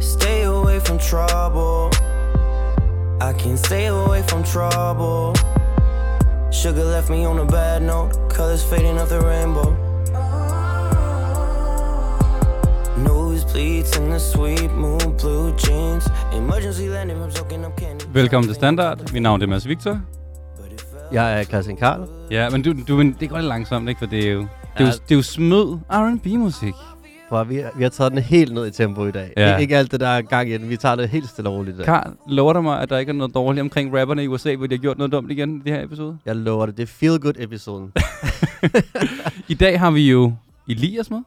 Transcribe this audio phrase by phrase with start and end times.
[0.00, 1.90] Stay away from trouble.
[3.20, 5.34] I can stay away from trouble.
[6.52, 9.76] Sugar left me on a bad note, colors fading off the rainbow.
[12.96, 16.04] Nosebleeds in the sweet moon blue jeans.
[16.32, 18.04] Emergency landing from soaking up candy.
[18.12, 19.12] Velkommen til Standard.
[19.12, 20.00] Mit navn er Mads Victor.
[21.12, 22.08] Jeg er Christian Karl.
[22.30, 23.98] Ja, men du, du, men det går lidt langsomt, ikke?
[23.98, 24.40] For det er jo,
[24.78, 26.74] det er jo, det er jo smød R&B-musik.
[27.32, 29.32] Prøv, vi, vi har taget den helt ned i tempo i dag.
[29.36, 29.50] Ja.
[29.50, 29.56] Ja.
[29.56, 30.68] Ikke alt det der er gang i den.
[30.68, 31.86] Vi tager det helt stille og roligt i dag.
[31.86, 34.66] Karl, lover dig mig, at der ikke er noget dårligt omkring rapperne i USA, hvor
[34.66, 36.18] de har gjort noget dumt igen i det her episode?
[36.26, 36.76] Jeg lover det.
[36.76, 37.92] Det er feel good episoden.
[39.48, 40.32] I dag har vi jo
[40.68, 41.18] Elias med.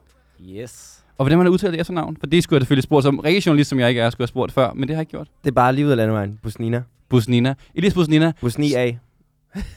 [0.50, 1.02] Yes.
[1.18, 2.16] Og hvordan man har udtalt det efternavn?
[2.20, 4.52] For det skulle jeg selvfølgelig spurgt som regionalist, som jeg ikke er, skulle have spurgt
[4.52, 5.28] før, men det har jeg ikke gjort.
[5.44, 6.38] Det er bare lige ud af landevejen.
[6.42, 6.82] Busnina.
[7.08, 7.54] Busnina.
[7.74, 8.32] Elias Busnina.
[8.40, 8.92] Busni A.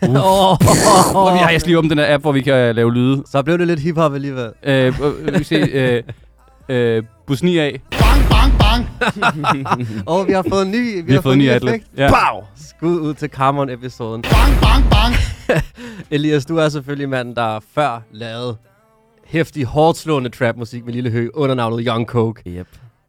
[0.02, 0.58] oh,
[1.16, 1.38] Oh.
[1.38, 3.24] Ja, jeg skal lige åbne den der app, hvor vi kan lave lyde.
[3.32, 4.52] Så blev det lidt hiphop alligevel.
[4.64, 6.04] Øh, øh, vi se, øh,
[6.70, 7.82] øh, Busni af.
[10.06, 11.88] Og vi har fået en ny, vi, Vi har fået en ny effekt.
[11.98, 12.10] Ja.
[12.10, 12.44] Pow!
[12.56, 14.22] Skud ud til Carmon-episoden.
[14.22, 15.16] Bang, bang, bang!
[16.12, 18.58] Elias, du er selvfølgelig manden, der før lavede
[19.26, 22.42] hæftig, hårdslående trap-musik med Lille Hø under navnet Young Coke.
[22.48, 22.68] Yep.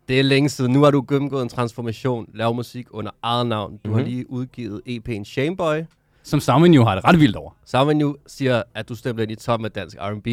[0.08, 0.72] Det er længe siden.
[0.72, 3.70] Nu har du gennemgået en transformation, lavet musik under eget navn.
[3.72, 3.92] Du mm-hmm.
[3.94, 4.10] har Mhm.
[4.10, 5.76] lige udgivet EP'en Shameboy.
[6.22, 7.50] Som Samin jo har det ret vildt over.
[7.64, 10.26] Sammen nu siger, at du stemmer ind i toppen af dansk R&B.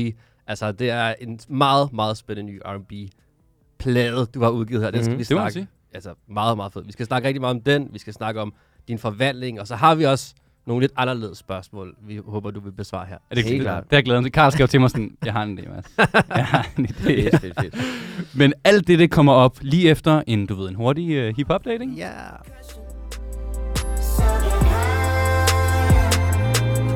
[0.48, 4.92] Altså, det er en meget, meget spændende ny R&B-plade, du har udgivet her.
[4.92, 5.54] Den skal Mhm, vi det snakke.
[5.54, 5.68] sige.
[5.94, 6.84] Altså, meget, meget fed.
[6.86, 7.90] Vi skal snakke rigtig meget om den.
[7.94, 8.54] Vi skal snakke om
[8.88, 9.60] din forvandling.
[9.60, 10.34] Og så har vi også
[10.66, 13.16] nogle lidt anderledes spørgsmål, vi håber, du vil besvare her.
[13.32, 13.84] Er det Helt det, klart.
[13.92, 14.32] det mig til.
[14.32, 15.86] Karl skrev til mig sådan, jeg har en idé, Mads.
[16.36, 17.04] Jeg har en idé.
[17.04, 17.76] Fedt, fedt, fedt.
[18.36, 21.66] Men alt det, det kommer op lige efter en, du ved, en hurtig uh, hip-hop
[21.66, 21.96] dating.
[21.98, 22.12] Ja.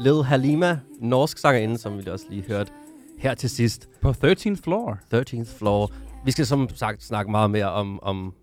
[0.00, 2.70] Lil Halima, norsk sangerinde, som vi også lige hørte
[3.18, 3.88] her til sidst.
[4.02, 4.98] På 13th floor.
[5.14, 5.90] 13th Floor.
[6.24, 8.34] Vi skal som sagt snakke meget mere om, om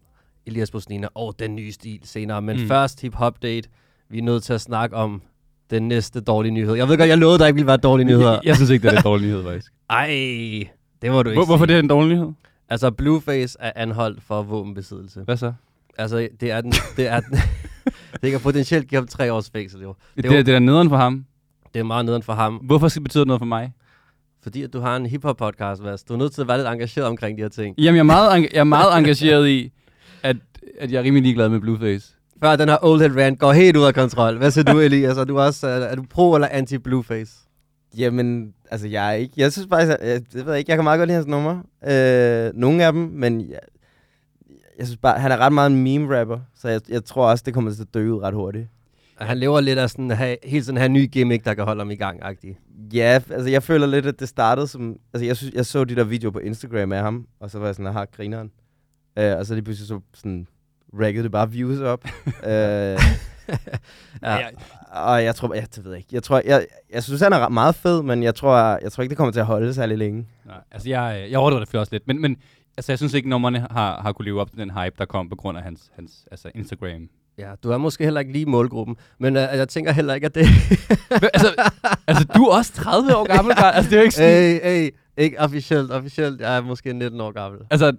[0.45, 2.41] Elias Bosnina og den nye stil senere.
[2.41, 2.67] Men Mm.
[2.67, 3.69] først hip hop date.
[4.09, 5.21] Vi er nødt til at snakke om
[5.69, 6.75] den næste dårlige nyhed.
[6.75, 8.31] Jeg ved godt, jeg lovede, der ikke ville være dårlige nyheder.
[8.31, 9.73] Jeg, jeg synes ikke, det er en dårlig nyhed, faktisk.
[9.89, 10.07] Ej,
[11.01, 12.31] det må du ikke Hvor, hvorfor det er en dårlig nyhed?
[12.69, 15.21] Altså, Blueface er anholdt for våbenbesiddelse.
[15.21, 15.53] Hvad så?
[15.97, 16.71] Altså, det er den...
[16.97, 17.37] Det, er den
[18.21, 19.95] det kan potentielt give ham tre års fængsel, jo.
[20.15, 21.25] Det, er det, jo- det er nederen for ham.
[21.77, 22.55] Det er meget nederen for ham.
[22.55, 23.73] Hvorfor skal det betyde noget for mig?
[24.43, 26.03] Fordi at du har en hip-hop-podcast, Mads.
[26.03, 27.79] Du er nødt til at være lidt engageret omkring de her ting.
[27.79, 29.71] Jamen, jeg er meget, jeg er meget engageret i,
[30.23, 30.35] at,
[30.79, 32.13] at jeg er rimelig ligeglad med Blueface.
[32.43, 34.37] Før den her old head rant går helt ud af kontrol.
[34.37, 35.17] Hvad siger du, Elias?
[35.17, 37.33] Er du også er, du pro eller anti Blueface?
[37.97, 39.33] Jamen, altså jeg er ikke...
[39.37, 41.63] Jeg synes faktisk, at, jeg, jeg ved ikke, jeg kan meget godt lide hans numre.
[41.87, 43.59] Øh, nogle af dem, men jeg,
[44.77, 46.39] jeg synes bare, han er ret meget en meme-rapper.
[46.55, 48.67] Så jeg, jeg tror også, det kommer til at dø ud ret hurtigt.
[49.19, 51.91] Han lever lidt af sådan, have, helt sådan her ny gimmick, der kan holde ham
[51.91, 52.55] i gang -agtig.
[52.93, 54.95] Ja, altså jeg føler lidt, at det startede som...
[55.13, 57.65] Altså jeg, synes, jeg så de der videoer på Instagram af ham, og så var
[57.65, 58.51] jeg sådan, har grineren.
[59.19, 60.47] Øh, og så lige pludselig så sådan,
[60.93, 62.05] raggede det bare views op.
[62.51, 62.99] øh,
[64.21, 64.31] Ja.
[64.31, 64.51] Jeg,
[64.91, 66.09] og jeg tror, jeg, det ved jeg ikke.
[66.11, 69.09] Jeg tror, jeg, jeg synes, han er meget fed, men jeg tror, jeg tror ikke,
[69.09, 70.27] det kommer til at holde særlig længe.
[70.45, 72.07] nej, altså, jeg, jeg overdriver det også lidt.
[72.07, 72.37] Men, men
[72.77, 75.29] altså, jeg synes ikke, nummerne har, har kunne leve op til den hype, der kom
[75.29, 77.09] på grund af hans, hans altså, Instagram.
[77.37, 80.25] Ja, du er måske heller ikke lige i målgruppen, men uh, jeg tænker heller ikke,
[80.25, 80.45] at det...
[81.33, 81.69] Altså,
[82.07, 83.75] altså, du er også 30 år gammel, Karl.
[83.75, 84.31] Altså, det er jo ikke sådan...
[84.33, 86.41] hey, hey, ikke officielt, officielt.
[86.41, 87.61] Jeg er måske 19 år gammel.
[87.69, 87.93] Altså,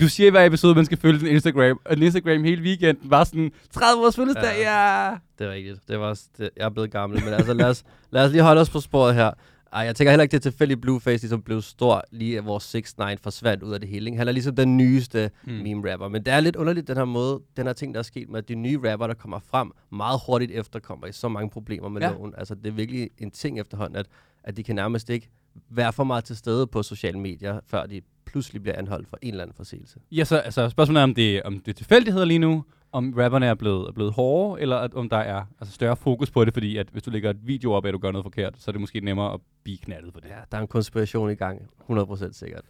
[0.00, 2.62] du siger i hver episode, at man skal følge din Instagram, og din Instagram hele
[2.62, 5.08] weekenden var sådan, 30 års fødselsdag, ja.
[5.08, 5.16] ja.
[5.38, 5.78] Det er rigtigt.
[5.88, 8.42] Det var også, det, jeg er blevet gammel, men altså lad os, lad os lige
[8.42, 9.30] holde os på sporet her.
[9.72, 12.64] Ej, jeg tænker heller ikke, det er tilfældigt, Blueface ligesom blev stor, lige at vores
[12.64, 14.06] 6 9 forsvandt ud af det hele.
[14.06, 14.18] Ikke?
[14.18, 15.52] Han er ligesom den nyeste Mm.
[15.52, 16.08] meme-rapper.
[16.08, 18.38] Men det er lidt underligt, den her måde, den her ting, der er sket med,
[18.38, 21.88] at de nye rapper, der kommer frem, meget hurtigt efter kommer i så mange problemer
[21.88, 22.10] med ja.
[22.10, 22.34] loven.
[22.38, 24.06] Altså, det er virkelig en ting efterhånden, at,
[24.44, 25.28] at de kan nærmest ikke
[25.70, 29.28] være for meget til stede på sociale medier, før de pludselig bliver anholdt for en
[29.30, 29.98] eller anden forseelse.
[30.12, 33.46] Ja, så altså, spørgsmålet er, om det, om det er tilfældigheder lige nu, om rapperne
[33.46, 36.52] er blevet, er blevet hårde, eller at, om der er altså, større fokus på det,
[36.54, 38.72] fordi at hvis du lægger et video op, at du gør noget forkert, så er
[38.72, 40.28] det måske nemmere at blive knaldet for det.
[40.28, 41.62] Ja, der er en konspiration i gang.
[41.90, 42.64] 100% sikkert.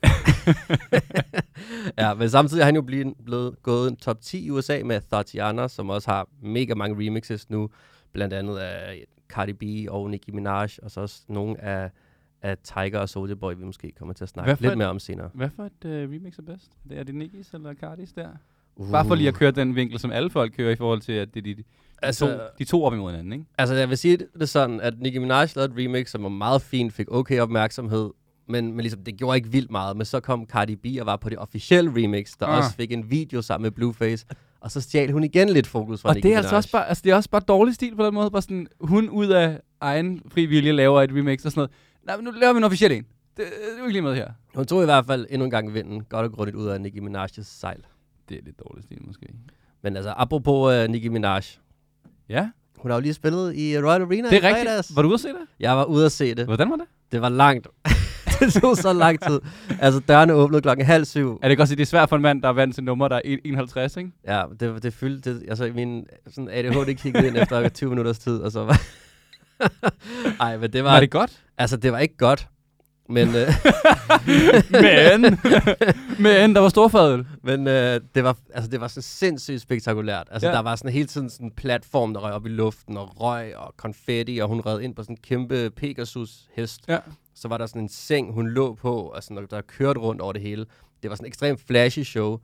[1.98, 5.00] ja, men samtidig er han jo blevet, blevet gået en top 10 i USA med
[5.10, 7.70] Tatiana, som også har mega mange remixes nu.
[8.12, 11.90] Blandt andet af Cardi B og Nicki Minaj, og så også nogle af,
[12.42, 14.98] af Tiger og Soulja Boy, vi måske kommer til at snakke lidt et- mere om
[14.98, 15.30] senere.
[15.34, 16.70] Hvad for et uh, remix er bedst?
[16.88, 18.28] Det er det Nicki's eller Cardis der?
[18.80, 18.90] Uh.
[18.90, 21.34] Bare for lige at køre den vinkel, som alle folk kører i forhold til, at
[21.34, 21.62] det er de, de,
[22.02, 23.44] Altså- altså, to, de to op imod hinanden, ikke?
[23.58, 26.62] Altså, jeg vil sige det sådan, at Nicki Minaj lavede et remix, som var meget
[26.62, 28.10] fint, fik okay opmærksomhed,
[28.48, 29.96] men, men ligesom, det gjorde ikke vildt meget.
[29.96, 32.58] Men så kom Cardi B og var på det officielle remix, der Ah.
[32.58, 34.26] også fik en video sammen med Blueface.
[34.60, 36.56] Og så stjal hun igen lidt fokus fra Og Nicki det er altså Minaj.
[36.56, 38.30] også bare, altså det er også bare dårlig stil på den måde.
[38.30, 41.70] Bare sådan, hun ud af egen fri vilje laver et remix og sådan noget.
[42.06, 43.02] Nej, men nu laver vi en officiel en.
[43.02, 44.28] Det, det er jo ikke lige med her.
[44.54, 47.00] Hun tog i hvert fald endnu en gang vinden, godt og grundigt ud af Nicki
[47.00, 47.80] Minaj's sejl.
[48.30, 49.26] Det er lidt dårlig stil måske.
[49.82, 51.42] Men altså, apropos uh, Nicki Minaj.
[52.28, 54.68] Ja, Hun har jo lige spillet i Royal Arena det i er rigtigt.
[54.68, 54.96] fredags.
[54.96, 55.36] Var du ude at se det?
[55.60, 56.44] Jeg var ude at se det.
[56.44, 56.84] Hvordan var det?
[57.12, 57.68] Det var langt.
[58.40, 59.40] det tog så lang tid.
[59.80, 61.38] Altså, dørene åbnede klokken halv syv.
[61.42, 62.84] Er det godt at sige, det er svært for en mand, der er vant til
[62.84, 64.10] nummer, der er 51, ikke?
[64.26, 68.38] Ja, det, det fyldte, det, altså min sådan ADHD kiggede ind efter 20 minutters tid,
[68.38, 68.80] og så var...
[70.40, 71.42] Ej, men det var, Var det godt?
[71.58, 72.48] altså det var ikke godt,
[73.10, 73.48] men, øh,
[74.70, 75.38] men,
[76.18, 77.26] men der var storfadøl.
[77.42, 80.28] men øh, det var, altså det var så sindssygt spektakulært.
[80.30, 80.52] Altså Ja.
[80.54, 83.56] der var sådan hele tiden sådan en platform, der røg op i luften, og røg
[83.56, 86.80] og konfetti, og hun red ind på sådan en kæmpe Pegasus hest.
[86.88, 86.98] Ja.
[87.34, 90.32] Så var der sådan en seng, hun lå på, og sådan, der kørte rundt over
[90.32, 90.66] det hele.
[91.02, 92.38] Det var sådan et ekstremt flashy show.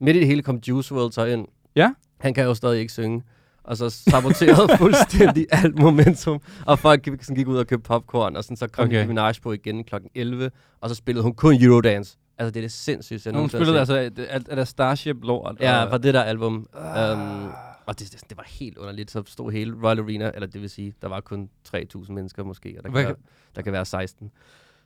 [0.00, 1.46] Midt i det hele kom Juice WRLD så ind.
[1.76, 1.90] Ja.
[2.20, 3.22] Han kan jo stadig ikke synge.
[3.68, 6.40] Og så saboterede fuldstændig alt momentum.
[6.66, 9.06] Og folk sådan gik ud og købte popcorn, og sådan, så kom Okay.
[9.06, 9.94] Minaj på igen kl.
[10.14, 10.50] 11,
[10.80, 12.16] og så spillede hun kun Eurodance.
[12.38, 15.56] Altså, det er det sindssygt, jeg Hun spillede altså, er, er der Starship lort?
[15.60, 16.52] Ja, og- fra det der album.
[16.54, 17.48] Um,
[17.86, 19.10] og det, det, det var helt underligt.
[19.10, 22.74] Så stod hele Royal Arena, eller det vil sige, der var kun 3.000 mennesker måske,
[22.78, 23.16] og der Hvad kan, være,
[23.56, 24.30] der kan være 16.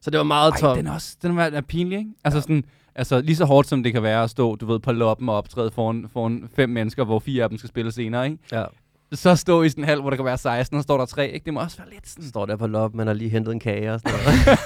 [0.01, 0.79] Så det var meget tomt.
[0.79, 2.11] den er også den er, er pinlig, ikke?
[2.25, 4.93] Altså, sådan, altså lige så hårdt som det kan være at stå, du ved, på
[4.93, 8.39] loppen og optræde foran, foran fem mennesker, hvor fire af dem skal spille senere, ikke?
[8.53, 8.65] Ja.
[9.13, 11.31] Så stå i sådan en halv, hvor der kan være 16, og står der tre,
[11.31, 11.45] ikke?
[11.45, 12.29] Det må også være lidt sådan...
[12.29, 14.59] står der på lop, man har lige hentet en kage og sådan noget.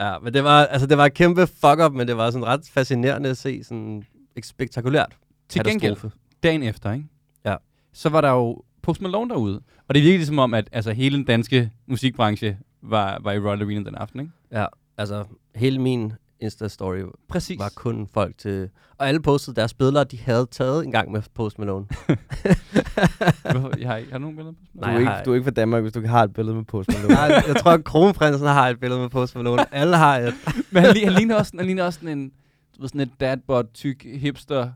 [0.00, 2.60] ja, men det var, altså, det var et kæmpe fuck-up, men det var sådan ret
[2.72, 4.02] fascinerende at se sådan
[4.42, 5.16] spektakulært.
[5.48, 5.96] Til gengæld,
[6.42, 7.06] dagen efter, ikke?
[7.44, 7.56] Ja.
[7.92, 9.60] Så var der jo Post Malone derude.
[9.88, 13.62] Og det virkede som om, at altså, hele den danske musikbranche var, var i Royal
[13.62, 14.32] Arena den aften, ikke?
[14.52, 14.66] Ja,
[14.98, 16.12] altså hele min
[16.44, 17.58] Insta-story Præcis.
[17.58, 18.70] var kun folk til...
[18.98, 21.86] Og alle postede deres billeder, de havde taget en gang med Post Malone.
[23.52, 23.78] Hvorfor?
[23.78, 24.52] Jeg har, ikke, har du nogen billeder?
[24.52, 25.04] på Post Du, Malone?
[25.04, 26.64] Nej, er ikke, du er ikke fra Danmark, hvis du ikke har et billede med
[26.64, 27.14] Post Malone.
[27.28, 29.74] Nej, jeg tror, at kronprinsen har et billede med Post Malone.
[29.74, 30.34] Alle har et.
[30.70, 32.28] Men han, han, ligner også, han ligner også sådan en,
[32.76, 34.70] du ved, sådan et dadbot, tyk hipster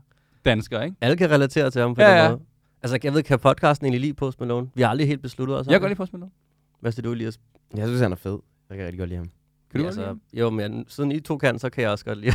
[0.45, 0.95] dansker, ikke?
[1.01, 2.29] Alle kan relatere til ham på Ja, den ja.
[2.29, 2.41] måde.
[2.83, 4.67] Altså, jeg ved, kan podcasten egentlig lide Post Malone?
[4.75, 5.65] Vi har aldrig helt besluttet os.
[5.65, 6.31] Jeg kan godt lide Post Malone.
[6.79, 7.39] Hvad siger du, Elias?
[7.75, 8.37] jeg synes, han er fed.
[8.69, 9.29] Jeg kan rigtig godt lide ham.
[9.71, 12.05] Kan du Ja, lide altså, Jo, men siden I to kan, så kan jeg også
[12.05, 12.33] godt lide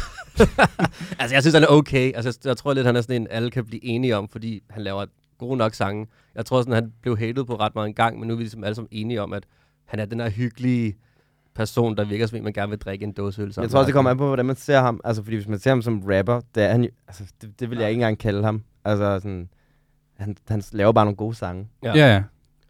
[1.21, 2.13] Altså, jeg synes, han er okay.
[2.15, 4.63] Altså, jeg, jeg tror lidt, han er sådan en, alle kan blive enige om, fordi
[4.71, 5.05] han laver
[5.39, 6.07] gode nok sange.
[6.35, 8.43] Jeg tror sådan, han blev hated på ret meget en gang, men nu er vi
[8.43, 9.47] ligesom alle sammen enige om, at
[9.85, 10.97] han er den her hyggelige
[11.55, 13.79] person, der virker som en, man gerne vil drikke en dåse øl sammen Jeg tror
[13.79, 15.01] også, det kommer an på, hvordan man ser ham.
[15.05, 17.71] Altså, fordi hvis man ser ham som rapper, det er han jo, altså, det, det
[17.71, 18.63] vil jeg ikke engang kalde ham.
[18.85, 19.49] Altså, sådan,
[20.17, 21.69] han, han laver bare nogle gode sange.
[21.83, 21.93] Ja.
[21.95, 22.23] Ja, ja.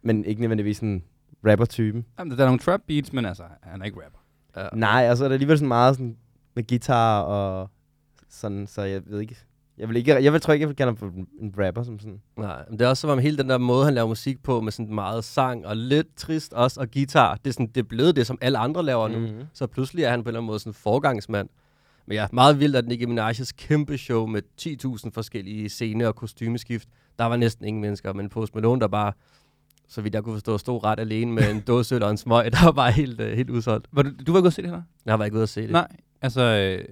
[0.03, 1.03] Men ikke nødvendigvis sådan
[1.47, 2.05] rapper-typen.
[2.19, 4.19] Jamen, der er nogle trap beats, men altså, han er ikke rapper.
[4.57, 4.69] Ja.
[4.75, 6.17] Nej, altså, er det alligevel sådan meget sådan,
[6.55, 7.71] med guitar og
[8.29, 9.37] sådan, så jeg ved ikke.
[9.79, 11.07] Jeg vil ikke, jeg vil, tror ikke, jeg vil ham for
[11.41, 12.21] en- rapper som sådan.
[12.37, 14.61] Nej, men det er også som om hele den der måde, han laver musik på,
[14.61, 17.83] med sådan meget sang og lidt trist også, og guitar, det er, sådan, det er
[17.89, 19.19] blevet det, som alle andre laver nu.
[19.19, 19.43] Mhm.
[19.53, 21.49] Så pludselig er han på en eller anden måde sådan en forgangsmand.
[22.07, 26.89] Men ja, meget vildt, at Nicki Minaj's kæmpe show med 10.000 forskellige scene- og kostymeskift,
[27.19, 29.13] der var næsten ingen mennesker, men Post Malone, der bare,
[29.89, 32.45] så vidt jeg kunne forstå, stod ret alene med en dåse øl og en smøg,
[32.53, 33.87] der var bare helt, uh, helt udsolgt.
[33.93, 34.83] Var du, du var ikke ude at se det her?
[35.07, 35.71] Jeg var ikke ude at se det.
[35.71, 35.89] Nej,
[36.23, 36.43] altså...
[36.43, 36.85] Øh,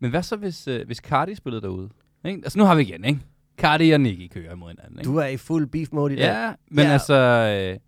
[0.00, 1.88] men hvad så, hvis, øh, hvis Cardi spillede derude?
[2.24, 2.36] Ikke?
[2.44, 3.20] Altså, nu har vi igen, ikke?
[3.56, 5.10] Cardi og Nicki kører imod hinanden, ikke?
[5.10, 6.24] Du er i fuld beef mode i dag.
[6.24, 6.92] Ja, men Ja.
[6.92, 7.14] altså...
[7.14, 7.78] Øh,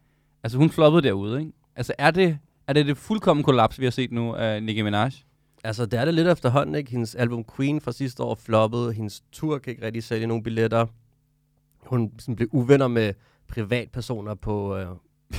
[0.42, 1.52] altså, hun floppede derude, ikke?
[1.76, 5.10] Altså, er det, er det det fuldkommen kollaps, vi har set nu af Nicki Minaj?
[5.64, 6.90] Altså, det er det lidt efterhånden, ikke?
[6.90, 8.92] Hendes album Queen fra sidste år floppede.
[8.92, 10.86] Hendes tur kan ikke rigtig sælge nogle billetter.
[11.78, 13.12] Hun sådan blev uvenner med
[13.50, 14.86] privatpersoner på, øh,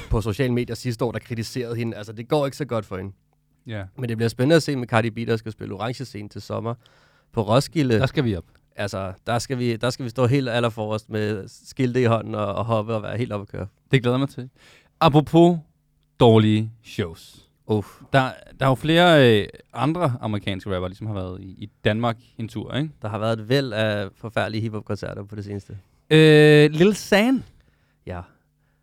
[0.09, 1.97] på sociale medier sidste år, der kritiserede hende.
[1.97, 3.11] Altså, det går ikke så godt for hende.
[3.67, 3.83] Ja.
[3.97, 6.41] Men det bliver spændende at se med Cardi B, der skal spille orange scene til
[6.41, 6.73] sommer
[7.31, 7.99] på Roskilde.
[7.99, 8.45] Der skal vi op.
[8.75, 12.55] Altså, der skal vi, der skal vi stå helt allerforrest med skilte i hånden og,
[12.55, 13.67] og hoppe og være helt oppe at køre.
[13.91, 14.49] Det glæder mig til.
[14.99, 15.57] Apropos
[16.19, 17.47] dårlige shows.
[17.67, 17.87] Uff.
[18.13, 22.17] Der, der er jo flere øh, andre amerikanske rapper, ligesom har været i, i Danmark
[22.37, 22.89] en tur, ikke?
[23.01, 25.77] Der har været et væld af forfærdelige hiphop-koncerter på det seneste.
[26.09, 27.43] Øh, Lil San.
[28.07, 28.21] Ja.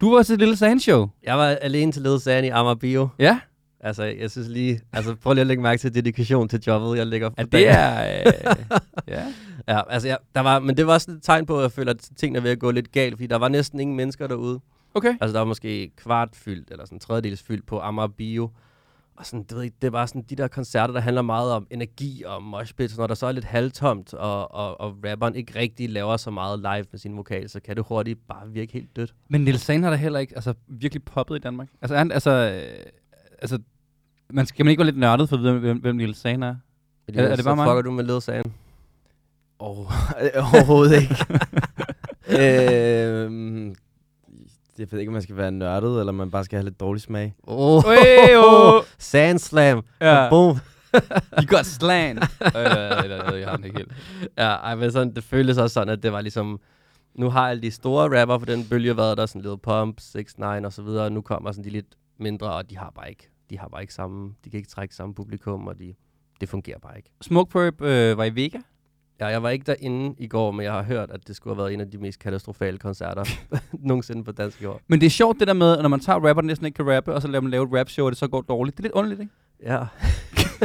[0.01, 1.09] Du var til Lil San show.
[1.23, 3.09] Jeg var alene til Led Sand i Amager Bio.
[3.19, 3.41] Ja.
[3.81, 4.81] Altså, jeg synes lige...
[4.93, 7.69] Altså, prøv lige at lægge mærke til dedikation til jobbet, jeg lægger Ja, for det
[7.69, 8.21] er...
[8.27, 8.33] Øh,
[9.15, 9.25] ja.
[9.69, 11.93] Ja, altså, ja, der var, men det var også et tegn på, at jeg føler,
[11.93, 14.61] at tingene er ved at gå lidt galt, fordi der var næsten ingen mennesker derude.
[14.95, 15.15] Okay.
[15.21, 18.51] Altså, der var måske kvart fyldt, eller sådan tredjedels fyldt på Amager Bio.
[19.19, 21.53] Og sådan, det, ved jeg, det er bare sådan de der koncerter, der handler meget
[21.53, 22.99] om energi og moshpits.
[22.99, 26.59] Når der så er lidt halvtomt, og, og, og rapperen ikke rigtig laver så meget
[26.59, 29.15] live med sin vokal, så kan det hurtigt bare virke helt dødt.
[29.29, 31.69] Men Niels Sane har da heller ikke altså, virkelig poppet i Danmark.
[31.83, 32.83] Altså, er han, altså, øh,
[33.43, 33.59] altså
[34.31, 36.51] man skal man ikke være lidt nørdet for at vide, hvem, hvem Niels Sane er?
[37.09, 37.67] Er- er det så bare mig?
[37.67, 38.53] fucker du med ledsagen.
[39.59, 39.79] Oh,
[40.55, 41.17] overhovedet ikke.
[43.25, 43.75] øhm,
[44.78, 47.02] jeg ved ikke, om man skal være nørdet, eller man bare skal have lidt dårlig
[47.02, 47.35] smag.
[47.42, 48.82] Oh, Hey-o!
[48.99, 49.82] Sandslam.
[50.00, 50.28] Ja.
[50.30, 50.58] Boom.
[51.38, 51.66] You got
[52.56, 53.92] øh, eller, jeg har den ikke helt.
[54.38, 56.61] Ja, ej, men sådan, det føltes også sådan, at det var ligesom...
[57.14, 60.38] Nu har alle de store rapper på den bølge været der, sådan Lil Pump, 6
[60.38, 61.87] 9 og så videre, og nu kommer sådan de lidt
[62.18, 64.94] mindre, og de har bare ikke, de har bare ikke samme, de kan ikke trække
[64.94, 65.94] samme publikum, og de,
[66.40, 67.11] det fungerer bare ikke.
[67.23, 68.58] Smoke Purp øh, var i Vega.
[69.21, 71.63] Ja, jeg var ikke derinde i går, men jeg har hørt, at det skulle have
[71.65, 73.25] været en af de mest katastrofale koncerter
[73.73, 74.81] nogensinde på dansk jord.
[74.89, 76.77] Men det er sjovt det der med, at når man tager rapper, der næsten ikke
[76.77, 78.77] kan rappe, og så laver man lave et rap show, og det så går dårligt.
[78.77, 79.33] Det er lidt underligt, ikke?
[79.63, 79.85] Ja.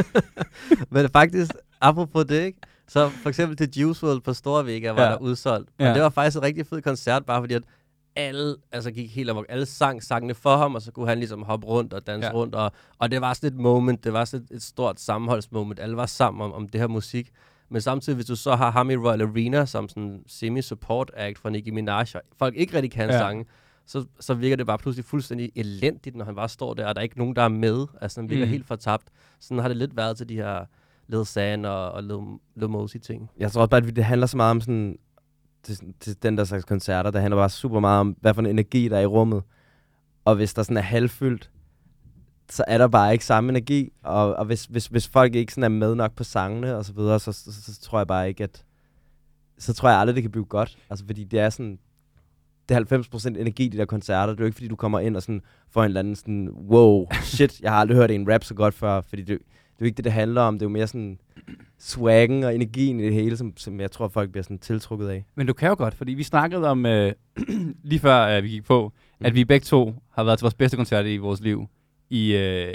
[0.90, 2.58] men faktisk, apropos det, ikke?
[2.88, 5.08] Så for eksempel til Juice WRLD på Store Vega var Ja.
[5.10, 5.68] der udsolgt.
[5.78, 5.94] Og Ja.
[5.94, 7.62] det var faktisk en rigtig fed koncert, bare fordi at
[8.16, 9.46] alle altså gik helt amok.
[9.48, 12.34] Alle sang sangene for ham, og så kunne han ligesom hoppe rundt og danse ja.
[12.34, 12.54] rundt.
[12.54, 15.80] Og, og det var sådan et moment, det var sådan et, et stort sammenholdsmoment.
[15.80, 17.30] Alle var sammen om, om det her musik.
[17.68, 21.50] Men samtidig, hvis du så har ham i Royal Arena som sådan semi-support act fra
[21.50, 23.18] Nicki Minaj, og folk ikke rigtig kan Ja.
[23.18, 23.44] sange,
[23.86, 27.00] så, så virker det bare pludselig fuldstændig elendigt, når han bare står der, og der
[27.00, 27.86] er ikke nogen, der er med.
[28.00, 28.48] Altså, han virker Mm.
[28.48, 28.52] mm.
[28.52, 29.04] helt fortabt.
[29.40, 30.64] Sådan har det lidt været til de her
[31.08, 32.18] Lil San og, og Lil,
[32.56, 33.30] Lil Mosey ting.
[33.38, 34.96] Jeg tror også bare, at det handler så meget om sådan,
[35.62, 38.46] til, til den der slags koncerter, der handler bare super meget om, hvad for en
[38.46, 39.42] energi, der er i rummet.
[40.24, 41.50] Og hvis der sådan er halvfyldt,
[42.50, 43.92] så er der bare ikke samme energi.
[44.02, 46.92] Og, og hvis, hvis, hvis folk ikke sådan er med nok på sangene og så
[46.92, 48.64] videre, så, så, så, så tror jeg bare ikke, at...
[49.58, 50.78] Så tror jeg aldrig, det kan blive godt.
[50.90, 51.78] Altså, fordi det er sådan...
[52.68, 54.32] Det er 90% energi, de der koncerter.
[54.32, 56.50] Det er jo ikke, fordi du kommer ind og sådan får en eller anden sådan,
[56.50, 59.00] wow, shit, jeg har aldrig hørt en rap så godt før.
[59.00, 60.54] Fordi det, det er jo ikke det, det handler om.
[60.54, 61.18] Det er jo mere sådan
[61.78, 65.24] swaggen og energien i det hele, som, som jeg tror, folk bliver sådan tiltrukket af.
[65.34, 67.12] Men du kan jo godt, fordi vi snakkede om, øh,
[67.82, 69.26] lige før øh, vi gik på, mm.
[69.26, 71.66] at vi begge to har været til vores bedste koncert i vores liv.
[72.10, 72.74] I øh,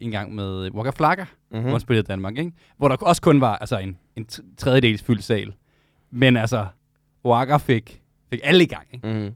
[0.00, 1.28] en gang med Waka Flocka, mm.
[1.50, 1.62] Mm-hmm.
[1.62, 2.52] hvor han spillede i Danmark, ikke?
[2.76, 5.54] Hvor der også kun var altså, en, en tredjedels fyldt sal.
[6.10, 6.66] Men altså,
[7.24, 9.08] Waka fik, fik alle i gang, ikke?
[9.08, 9.34] Mm-hmm.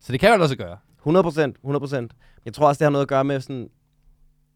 [0.00, 0.76] Så det kan jo sig gøre.
[0.98, 2.12] 100 procent, 100 procent.
[2.44, 3.70] Jeg tror også, det har noget at gøre med, sådan,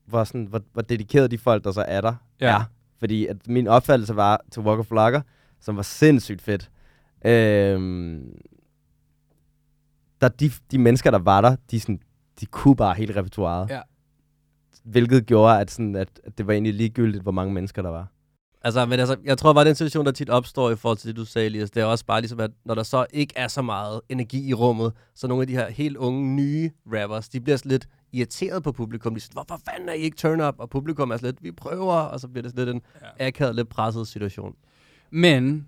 [0.07, 2.47] hvor, sådan, hvor, hvor dedikeret de folk, der så er der, Ja.
[2.59, 2.65] er.
[2.99, 5.21] Fordi at min opfattelse var til Walk of Lager,
[5.61, 6.71] som var sindssygt fedt.
[7.25, 8.39] Øhm,
[10.21, 12.01] der, de, de mennesker, der var der, de, sådan,
[12.41, 13.71] de kunne bare hele repertoireet.
[13.71, 13.81] Ja.
[14.90, 18.07] Hvilket gjorde, at, sådan, at, at det var egentlig ligegyldigt, hvor mange mennesker der var.
[18.62, 21.16] Altså, men altså, jeg tror bare, den situation, der tit opstår i forhold til det,
[21.16, 23.62] du sagde, Elias, det er også bare ligesom, at når der så ikke er så
[23.62, 27.57] meget energi i rummet, så nogle af de her helt unge, nye rappers, de bliver
[27.57, 29.14] sådan lidt irriteret på publikum.
[29.14, 30.54] De siger, hvorfor fanden er I ikke turn up?
[30.59, 32.83] Og publikum er sådan lidt, vi prøver, og så bliver det sådan lidt en
[33.18, 33.26] Ja.
[33.26, 34.54] akavet, lidt presset situation.
[35.11, 35.66] Men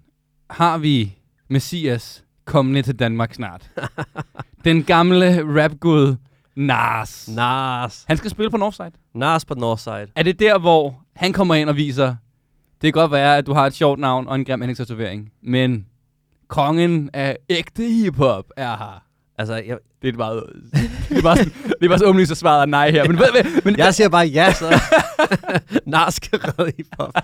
[0.50, 3.70] har vi Messias kommende til Danmark snart?
[4.64, 6.16] Den gamle rapgud
[6.60, 7.28] Nas.
[7.28, 8.04] Nas.
[8.08, 8.90] Han skal spille på Northside.
[9.14, 10.06] Nas på Northside.
[10.16, 12.16] Er det der, hvor han kommer ind og viser,
[12.82, 15.86] det kan godt være, at du har et sjovt navn og en grim ansigtstatovering, men
[16.48, 19.04] kongen af ægte hiphop er her.
[19.40, 20.36] Altså, jeg, Det er bare,
[21.08, 23.04] det er bare, sådan, det er bare så åbenlyst, at svaret er nej her.
[23.08, 24.80] Men, men, men jeg siger bare ja, så
[25.86, 27.14] Nas skal redde hiphop.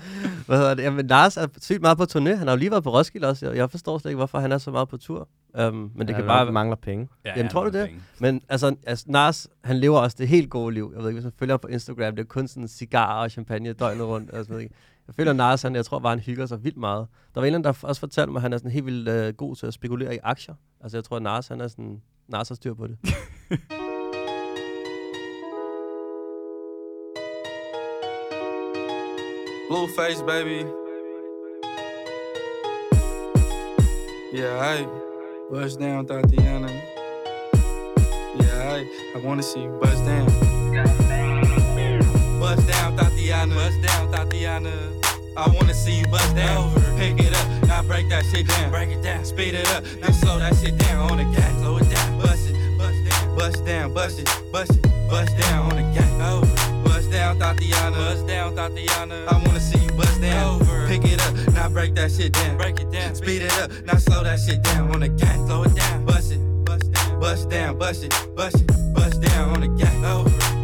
[0.47, 0.83] Hvad hedder det?
[0.83, 2.35] Jamen, Nas er sygt meget på turné.
[2.35, 3.51] Han har jo lige været på Roskilde også.
[3.51, 5.29] Jeg, forstår slet ikke, hvorfor han er så meget på tur.
[5.69, 6.53] Um, men det Ja, kan bare...
[6.53, 7.09] mangler penge.
[7.25, 7.87] ja, Jamen, tror du det?
[7.87, 8.01] penge.
[8.19, 10.93] Men altså, altså, Nas, han lever også det helt gode liv.
[10.95, 13.31] Jeg ved ikke, hvis man følger ham på Instagram, det er kun sådan cigarer og
[13.31, 14.31] champagne døgnet rundt.
[14.33, 14.75] Altså, jeg, ved ikke
[15.07, 17.07] jeg føler Nas, han, jeg tror bare, han hygger sig vildt meget.
[17.35, 19.57] Der var en der også fortalte mig, at han er sådan helt vildt øh, god
[19.57, 20.55] til at spekulere i aktier.
[20.81, 22.03] Altså, jeg tror, at Nas, han er sådan...
[22.29, 22.99] Nas har styr på det.
[29.69, 30.65] Blueface, baby.
[34.35, 34.87] Yeah, I
[35.51, 36.69] Buzz down, Tatiana.
[38.41, 38.85] Yeah, I
[39.15, 40.27] I wanna see you bust down.
[42.41, 43.16] Bust down, Tatiana.
[43.55, 44.73] Bust down, Tatiana.
[45.37, 46.73] I wanna see you bust down.
[46.97, 48.71] Pick it up, now break that shit down.
[48.71, 51.59] Break it down, speed it up, now slow that shit down on the gas.
[51.59, 55.71] Slow it down, bust it, bust down, bust down, bust it, bust it, bust down
[55.71, 56.11] on the gas.
[56.33, 56.89] Over.
[56.89, 57.97] Bust down, Tatiana.
[57.97, 59.27] Bust down, Tatiana.
[59.29, 60.61] I wanna see you bust down.
[60.61, 60.87] Over.
[60.89, 62.57] Pick it up, now break that shit down.
[62.57, 65.37] Break it down, speed it up, now slow that shit down on the gas.
[65.47, 69.51] Slow it down, bust it, bust down, bust down, bust it, bust it, bust down
[69.51, 69.95] on the gas.
[70.05, 70.56] Over.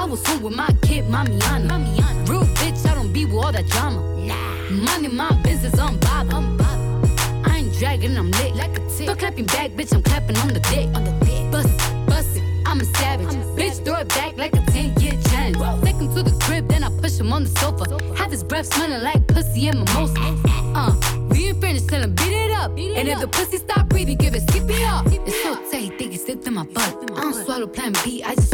[0.00, 1.68] I was home with my kid, Mamiana.
[1.68, 2.26] Mamiana.
[2.26, 4.00] Real bitch, I don't be with all that drama.
[4.16, 4.70] Nah.
[4.70, 6.32] Money, my business, I'm Bob.
[6.32, 7.06] I'm Bob.
[7.44, 10.60] I ain't dragging, I'm lit like a For clapping back, bitch, I'm clapping on the
[10.60, 10.86] dick.
[10.96, 11.52] On the dick.
[11.52, 12.42] Bust it, bust it.
[12.64, 13.28] I'm a savage.
[13.58, 15.58] bitch, throw it back like a 10 year challenge.
[15.84, 17.84] Take him to the crib, then I push him on the sofa.
[18.14, 20.14] Have his breath smelling like pussy and mimosa.
[20.16, 20.96] Ah, ah, ah.
[20.96, 22.70] Uh, we ain't finished, till him beat it up.
[22.70, 25.04] and if the pussy stop breathing, give it skip it up.
[25.08, 27.10] It's so tight, think it slipped in my butt.
[27.16, 28.49] I don't swallow plan B, I just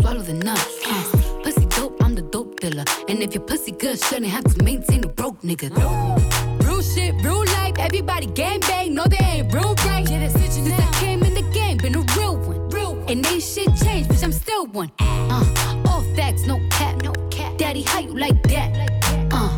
[3.26, 5.68] if your pussy good, shouldn't have to maintain a broke nigga.
[6.64, 10.06] Real shit, real life, everybody gang bang, no they ain't real right.
[10.06, 12.68] Since I came in the game, been a real one.
[12.70, 13.10] Real one.
[13.10, 14.90] And ain't shit changed, bitch, I'm still one.
[15.00, 17.58] Uh, all facts, no cap, no cap.
[17.58, 18.68] Daddy, how you like that?
[19.32, 19.50] Uh,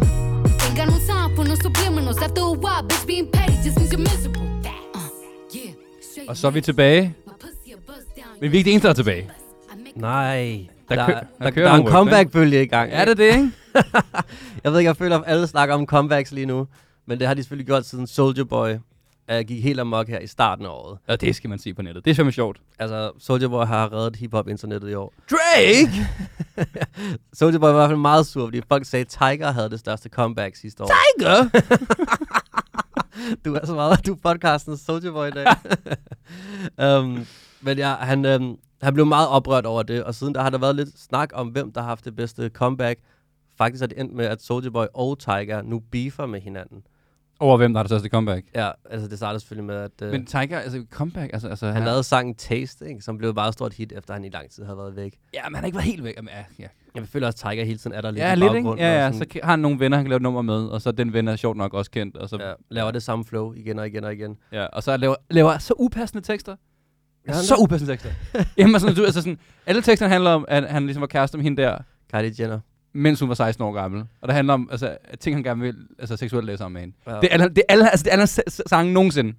[0.64, 2.22] ain't got no time for no subliminals.
[2.22, 4.46] After a while, bitch, being petty just means you're miserable.
[4.94, 5.10] Uh,
[5.50, 5.72] yeah.
[6.00, 7.14] straight Og så er vi tilbage.
[7.26, 8.40] My pussy a buzz down.
[8.40, 9.30] Men vi er ikke det eneste, der er tilbage.
[9.96, 10.77] Nej.
[10.88, 12.90] Der Der, kø- der, der kører der er en comeback-bølge i gang.
[12.92, 13.50] Er det det, ikke?
[14.64, 16.66] jeg ved ikke, jeg føler, at alle snakker om comebacks lige nu.
[17.06, 18.70] Men det har de selvfølgelig gjort siden Soldier Boy
[19.32, 20.98] uh, gik helt amok her i starten af året.
[21.08, 22.04] Og det skal man se på nettet.
[22.04, 22.58] Det er fandme sjovt.
[22.78, 25.14] Altså, Soldier Boy har reddet hiphop-internettet i år.
[25.30, 26.06] Drake!
[27.38, 29.80] Soldier Boy var i hvert fald meget sur, fordi folk sagde, at Tiger havde det
[29.80, 30.90] største comeback sidste år.
[31.18, 31.48] Tiger!
[33.44, 35.46] du er så meget, du er podcastens Soldier Boy i dag.
[37.02, 37.26] um,
[37.60, 40.58] men ja, han, um, han blev meget oprørt over det, og siden der har der
[40.58, 43.00] været lidt snak om, hvem der har haft det bedste comeback.
[43.58, 46.82] Faktisk er det endt med, at Soldier Boy og Tiger nu beefer med hinanden.
[47.40, 48.46] Over hvem der er det største comeback.
[48.54, 51.48] Ja, altså det startede selvfølgelig med, at uh, Men Tiger, altså comeback, altså...
[51.48, 54.28] altså han lavede sangen Taste, ikke, som blev et meget stort hit, efter han i
[54.28, 55.18] lang tid havde været væk.
[55.34, 56.16] Ja, men han har ikke været helt væk.
[56.16, 56.68] Jamen, ja, ja.
[56.94, 58.74] Jeg føler også, at Tiger hele tiden er der lidt ja i lidt, ikke?
[58.78, 60.92] Ja, ja, så har han nogle venner, han kan lave et nummer med, og så
[60.92, 62.16] den ven er sjovt nok også kendt.
[62.16, 64.36] Og så, ja, laver det samme flow igen og igen og igen.
[64.52, 66.56] ja, og så laver, laver så upassende tekster.
[67.28, 68.10] Ja, så upassende tekster.
[68.58, 71.44] Jamen, sådan, du, altså sådan, alle teksterne handler om, at han ligesom var kæreste med
[71.44, 71.78] hende der,
[72.12, 72.60] Kylie Jenner.
[72.92, 74.04] mens hun var 16 år gammel.
[74.20, 76.80] Og det handler om altså, at ting, han gerne vil altså, seksuelt læse om med
[76.80, 76.94] hende.
[77.06, 77.12] Ja.
[77.12, 78.26] Det er alle, det er alle, altså, det er alle
[78.66, 79.34] sange nogensinde.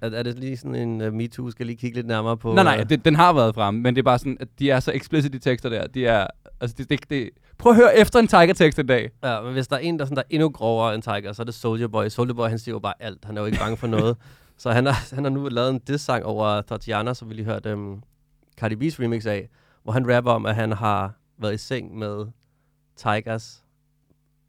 [0.00, 1.50] Er, er det lige sådan en uh, MeToo?
[1.50, 2.54] Skal lige kigge lidt nærmere på?
[2.54, 4.70] nej, nej, øh, det, den har været fremme, men det er bare sådan, at de
[4.70, 5.86] er så explicit, de tekster der.
[5.86, 6.26] De er,
[6.60, 9.10] altså, det, det, det, prøv at høre efter en Tiger-tekst en dag.
[9.24, 11.42] Ja, men hvis der er en, der, sådan, der er endnu grovere end Tiger, så
[11.42, 12.08] er det Soldier Boy.
[12.08, 13.24] Soldier Boy, han siger jo bare alt.
[13.24, 14.16] Han er jo ikke bange for noget.
[14.60, 17.74] så han har, han har nu lavet en diss-sang over Tatiana, som vi lige hørte
[17.74, 18.02] um,
[18.56, 19.48] Cardi B's remix af,
[19.82, 22.26] hvor han rapper om, at han har været i seng med
[22.96, 23.64] Tigers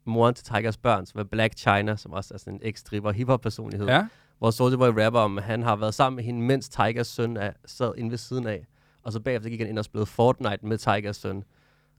[0.04, 3.88] moren til Tigers børn, som er Black China, som også er sådan en ex-stripper hip-hop-personlighed.
[3.88, 4.06] Ja.
[4.38, 7.36] Hvor Soldier Boy rapper om, at han har været sammen med hende, mens Tigers søn
[7.36, 8.66] er, sad inde ved siden af.
[9.02, 11.44] Og så bagefter gik han ind og spillede Fortnite med Tigers søn.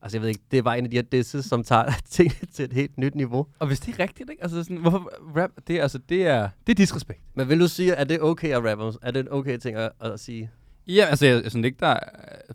[0.04, 2.32] Altså, jeg ved ikke, det er bare en af de her disses, som tager ting
[2.54, 3.48] til et helt nyt niveau.
[3.60, 4.44] Og hvis det er rigtigt, ikke?
[4.44, 7.22] Altså sådan, hvorfor rap, det, er, altså, det er, det er disrespekt.
[7.34, 8.98] Men vil du sige, at det er okay at rappe?
[9.02, 10.50] Er det en okay ting at, at sige?
[10.88, 12.00] Ja, altså, jeg, jeg synes ikke, der er,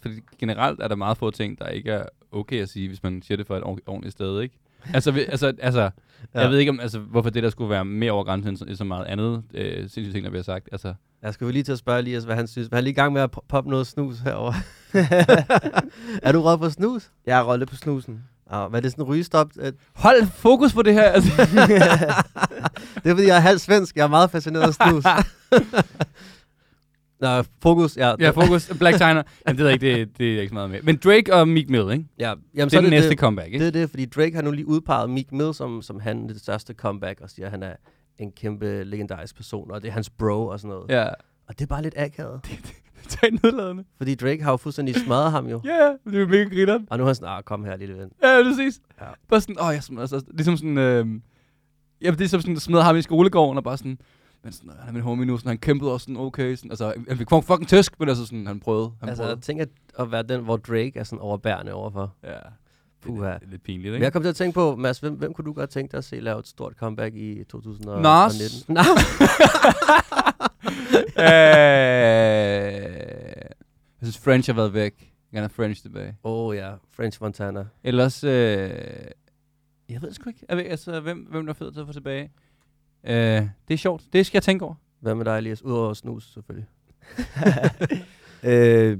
[0.02, 3.22] fordi generelt er der meget få ting, der ikke er okay at sige, hvis man
[3.22, 4.58] siger det for et ordent- ordentligt sted, ikke?
[4.94, 5.80] Altså, altså, altså
[6.34, 6.40] ja.
[6.40, 8.76] Jeg ved ikke, om, altså, hvorfor det der skulle være mere over grænsen end så,
[8.76, 10.68] så meget andet øh, sindssygt ting, der bliver sagt.
[10.72, 12.68] Altså, Jeg skal jo lige til at spørge Elias, hvad han synes.
[12.72, 14.52] Han er lige i gang med at po- poppe noget snus herover.
[16.22, 17.10] er du rød på snus?
[17.26, 18.24] Jeg har rollet på snusen.
[18.52, 19.50] Ja, hvad er det sådan en rygestop?
[19.60, 21.02] Øh, hold fokus på det her.
[21.02, 21.30] Altså.
[23.02, 23.96] Det er fordi, jeg er halv svensk.
[23.96, 25.04] Jeg er meget fascineret af snus.
[27.20, 27.96] Nå, fokus.
[27.96, 28.70] Ja, ja, fokus.
[28.78, 29.22] Black China.
[29.46, 30.82] Jamen, det jeg ikke, det, det er ikke så meget med.
[30.82, 32.04] Men Drake og Meek Mill, ikke?
[32.18, 33.58] Ja, jamen, Det er den næste det, comeback, ikke?
[33.58, 36.40] Det er det, fordi Drake har nu lige udpeget Meek Mill som, som han det
[36.40, 37.72] største comeback, og siger, at han er
[38.18, 40.90] en kæmpe legendarisk person, og det er hans bro og sådan noget.
[40.90, 41.08] Ja.
[41.48, 42.40] Og det er bare lidt akavet.
[43.08, 43.84] Tag nedladende.
[43.96, 45.60] Fordi Drake har jo fuldstændig smadret ham jo.
[45.64, 46.86] Ja, ja, det er jo mega grineren.
[46.90, 48.10] Og nu er han sådan, ah, kom her, lille ven.
[48.22, 48.80] Ja, præcis.
[49.00, 49.04] Ja.
[49.28, 51.06] Bare sådan, åh, jeg smadrer, altså, ligesom sådan, øh,
[52.02, 53.98] ja, det er som sådan, smadrer ham i skolegården, og bare sådan,
[54.44, 56.92] men sådan, han er min homie nu, sådan, han kæmpede også sådan, okay, sådan, altså,
[57.08, 59.36] han fik fucking tæsk, men altså sådan, han prøvede, han Altså, prøvede.
[59.36, 59.64] jeg tænker
[59.98, 62.14] at være den, hvor Drake er sådan overbærende overfor.
[62.24, 62.36] Ja,
[63.02, 63.30] Puha.
[63.32, 64.04] lidt, det er lidt pinligt, Men ikke?
[64.04, 66.04] jeg kom til at tænke på, Mads, hvem, hvem kunne du godt tænke dig at
[66.04, 68.02] se lave et stort comeback i 2019?
[68.02, 68.66] Nas.
[71.18, 71.24] Øh,
[74.00, 74.94] jeg synes, French har været væk.
[75.00, 76.16] Jeg gerne have French tilbage.
[76.24, 77.64] Åh oh, ja, French Montana.
[77.84, 78.30] Ellers, øh,
[79.88, 81.92] jeg ved sgu ikke, jeg ved, altså, hvem, hvem der er fed til at få
[81.92, 82.30] tilbage.
[83.04, 84.74] Øh, det er sjovt, det skal jeg tænke over.
[85.00, 85.62] Hvad med dig, Elias?
[85.62, 86.68] Udover snus, selvfølgelig.
[88.42, 88.98] øh,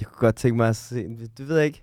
[0.00, 1.82] jeg kunne godt tænke mig at se, det ved jeg ikke.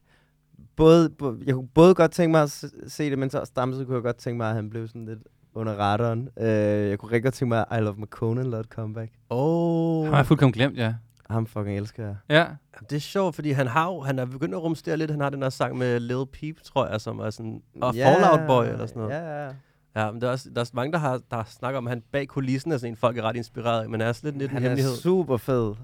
[0.75, 1.11] Både,
[1.45, 4.03] jeg kunne både godt tænke mig at se- se det, men så samtidig kunne jeg
[4.03, 5.19] godt tænke mig, at han blev sådan lidt
[5.57, 6.29] under radaren.
[6.39, 6.47] Øh,
[6.89, 9.11] jeg kunne rigtig godt tænke mig, at I Love McConan lavede et comeback.
[9.29, 10.03] Åh.
[10.03, 10.93] Han har jeg fuldkommen glemt, ja.
[11.29, 12.15] Ham fucking elsker jeg.
[12.29, 12.45] Ja,
[12.89, 15.11] Det er sjovt, fordi han har jo, han er begyndt at rumstere lidt.
[15.11, 18.13] Han har den der sang med Lil Peep, tror jeg, som er sådan, og Ja,
[18.13, 19.15] Fallout Boy eller sådan noget.
[19.15, 19.51] Ja, ja.
[19.95, 22.03] Ja, men der er, også, der er mange, der har der snakker om, at han
[22.11, 24.53] bag kulissen er sådan en, folk er ret inspireret men er også lidt, lidt en
[24.53, 24.95] Han er hemmelighed.
[24.95, 25.75] super fed.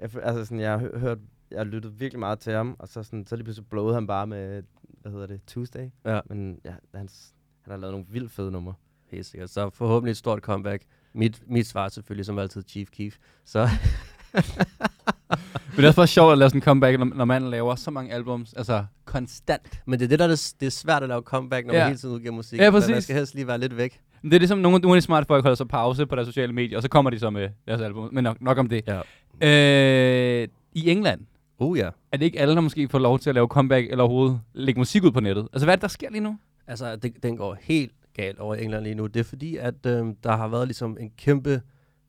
[0.00, 1.18] Jeg, altså sådan, jeg har hø- hørt,
[1.50, 4.06] jeg har lyttet virkelig meget til ham, og så, sådan, så lige pludselig blowede han
[4.06, 4.62] bare med,
[5.02, 5.88] hvad hedder det, Tuesday.
[6.04, 6.20] Ja.
[6.26, 7.08] Men ja, han,
[7.62, 8.74] han har lavet nogle vildt fede numre.
[9.10, 9.50] Helt sikkert.
[9.50, 10.82] Så forhåbentlig et stort comeback.
[11.14, 13.16] Mit, mit svar selvfølgelig som altid Chief Keef.
[13.44, 13.68] Så
[15.30, 17.74] Men det er også bare sjovt at lave sådan en comeback, når, når man laver
[17.74, 19.80] så mange albums, altså konstant.
[19.86, 21.80] Men det er det, der er, det, det er svært at lave comeback, når ja.
[21.80, 22.60] Man hele tiden udgiver musik.
[22.60, 22.90] Ja, præcis.
[22.90, 24.00] Man skal helst lige være lidt væk.
[24.22, 26.28] Men Det er ligesom nogle, nogle af de smarte folk holder så pause på deres
[26.28, 28.08] sociale medier, og så kommer de så med deres album.
[28.12, 28.84] Men nok, nok om det.
[29.42, 30.42] Ja.
[30.42, 31.20] Øh, I England,
[31.62, 31.88] Uh, ja.
[32.12, 34.80] er det ikke alle, der måske får lov til at lave comeback eller overhovedet lægge
[34.80, 35.48] musik ud på nettet?
[35.52, 36.38] Altså, hvad er det, der sker lige nu?
[36.66, 39.06] Altså, det, den går helt galt over England lige nu.
[39.06, 41.62] Det er fordi, at øh, der har været ligesom en kæmpe,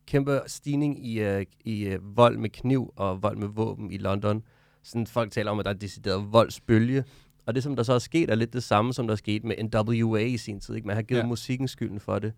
[0.07, 4.43] kæmpe stigning i, øh, i øh, vold med kniv og vold med våben i London.
[4.83, 7.03] Sådan folk taler om, at der er decideret voldsbølge.
[7.45, 9.43] Og det, som der så er sket, er lidt det samme, som der er sket
[9.43, 10.75] med NWA i sin tid.
[10.75, 10.87] Ikke?
[10.87, 11.25] Man har givet Ja.
[11.25, 12.33] musikken skylden for det.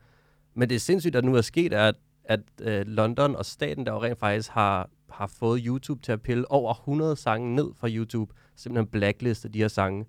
[0.55, 1.95] Men det er sindssygt, at nu er sket, er, at,
[2.25, 6.21] at øh, London og staten, der jo rent faktisk har, har fået YouTube til at
[6.21, 8.33] pille over 100 sange ned fra YouTube.
[8.55, 10.05] Simpelthen blackliste de her sange.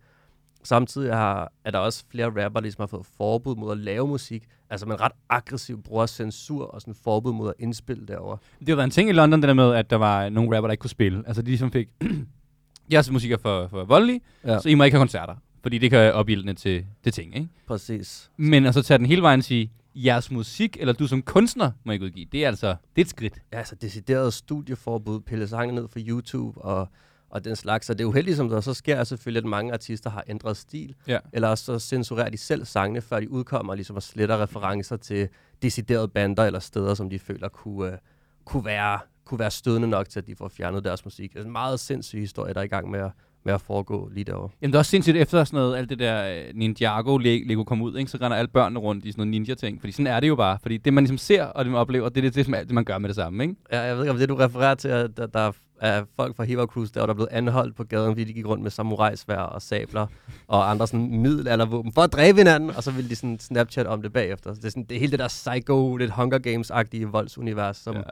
[0.64, 4.08] Samtidig har, er der også flere rapper, der ligesom har fået forbud mod at lave
[4.08, 4.44] musik.
[4.70, 8.36] Altså man ret aggressivt bruger censur og sådan forbud mod at indspille derover.
[8.60, 10.68] Det har været en ting i London, det der med, at der var nogle rapper,
[10.68, 11.22] der ikke kunne spille.
[11.26, 11.88] Altså, de ligesom fik...
[12.92, 14.60] Jeres musik er for, for voldelig, ja.
[14.60, 15.34] Så I må ikke have koncerter.
[15.62, 17.48] Fordi det kan opildne til, til ting, ikke?
[17.66, 18.30] Præcis.
[18.36, 21.70] Men at så tage den hele vejen og sige, jeres musik, eller du som kunstner,
[21.84, 22.26] må ikke udgive.
[22.32, 23.34] Det er altså det er et skridt.
[23.52, 26.88] Ja, altså decideret studieforbud, pille sange ned fra YouTube og,
[27.34, 27.86] og den slags.
[27.86, 30.56] Så det er uheldigt, som der så sker, er selvfølgelig, at mange artister har ændret
[30.56, 30.94] stil.
[31.08, 31.18] Ja.
[31.32, 35.28] Eller så censurerer de selv sangene, før de udkommer, ligesom og sletter referencer til
[35.62, 37.98] deciderede bander eller steder, som de føler kunne, uh,
[38.44, 41.32] kunne, være, kunne være stødende nok til, at de får fjernet deres musik.
[41.32, 43.10] Det er en meget sindssyg historie, der er i gang med at,
[43.44, 44.48] med at foregå lige derovre.
[44.62, 47.64] Jamen det er også sindssygt efter sådan noget, alt det der øh, Ninjago Le- Lego
[47.64, 48.10] kom ud, ikke?
[48.10, 49.80] så render alle børnene rundt i sådan noget ninja-ting.
[49.80, 50.58] Fordi sådan er det jo bare.
[50.62, 52.84] Fordi det, man ligesom ser og det, man oplever, det er det, det, det, man
[52.84, 53.56] gør med det samme, ikke?
[53.72, 56.44] Ja, jeg ved ikke, om det du refererer til, at der, der er folk fra
[56.44, 59.38] Hero Cruise, der, der er blevet anholdt på gaden, fordi de gik rundt med samurajsvær
[59.38, 60.06] og sabler
[60.46, 64.02] og andre sådan middelaldervåben for at dræbe hinanden, og så ville de sådan Snapchat om
[64.02, 64.54] det bagefter.
[64.54, 67.96] Så det er, sådan, det er hele det der psycho, lidt Hunger Games-agtige voldsunivers, som,
[67.96, 68.02] ja.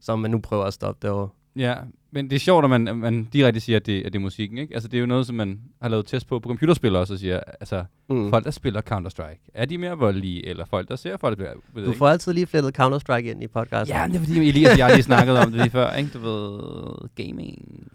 [0.00, 1.28] som man nu prøver at stoppe derovre.
[1.56, 1.74] Ja,
[2.10, 4.22] men det er sjovt, at man, at man direkte siger, at det, at det er
[4.22, 4.74] musikken, ikke?
[4.74, 7.18] Altså det er jo noget, som man har lavet test på på computerspil også, og
[7.18, 8.30] siger, altså Mm.
[8.30, 11.82] folk, der spiller Counter-Strike, er de mere voldelige, eller folk, der ser folk, der ved
[11.84, 11.98] Du ikke?
[11.98, 13.96] får altid lige flettet Counter-Strike ind i podcasten.
[13.96, 16.10] Ja, men det er fordi Elias og jeg lige snakkede om det lige før, ikke?
[16.14, 17.86] Du ved, gaming.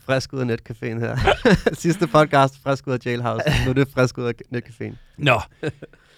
[0.00, 1.16] Frisk ud af netcaféen her.
[1.74, 3.44] Sidste podcast, frisk ud af Jailhouse.
[3.64, 4.94] Nu er det frisk ud af netcaféen.
[5.16, 5.40] Nå,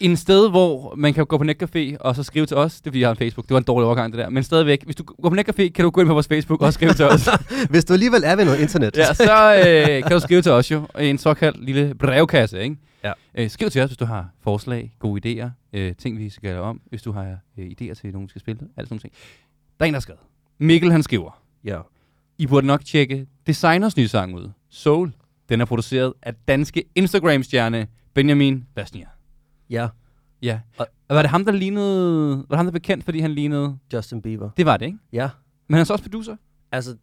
[0.01, 2.75] en sted, hvor man kan gå på netcafé og så skrive til os.
[2.81, 3.45] Det er fordi, jeg har en Facebook.
[3.49, 4.29] Det var en dårlig overgang, det der.
[4.31, 6.73] Men stadigvæk, hvis du går på netcafé, kan du gå ind på vores Facebook og
[6.73, 7.29] skrive til os.
[7.71, 8.97] Hvis du alligevel er ved noget internet.
[8.97, 10.87] ja, så øh, kan du skrive til os jo.
[11.01, 12.77] I en såkaldt lille brevkasse, ikke?
[13.05, 13.13] Ja.
[13.35, 16.61] Øh, skriv til os, hvis du har forslag, gode idéer, øh, ting, vi skal gøre
[16.61, 16.81] om.
[16.91, 18.61] Hvis du har øh, idéer til, nogen skal spille.
[18.77, 19.13] Alt sådan ting.
[19.79, 20.21] Der er en, der skrevet.
[20.59, 21.41] Mikkel, han skriver.
[21.65, 21.79] ja.
[22.39, 24.51] I burde nok tjekke Designers nye sang ud.
[24.71, 25.13] Soul.
[25.49, 29.07] Den er produceret af danske Instagram-stjerne Benjamin Basnier.
[29.71, 29.89] Ja,
[30.43, 30.61] Ja.
[30.79, 32.37] Og- Og var det ham, der lignede...
[32.37, 33.79] Var det ham, der blev kendt, fordi han lignede...
[33.93, 34.51] Justin Bieber.
[34.57, 34.99] Det var det, ikke?
[35.13, 35.29] Ja,
[35.69, 36.37] Men han er så også producer.
[36.73, 36.97] Altså,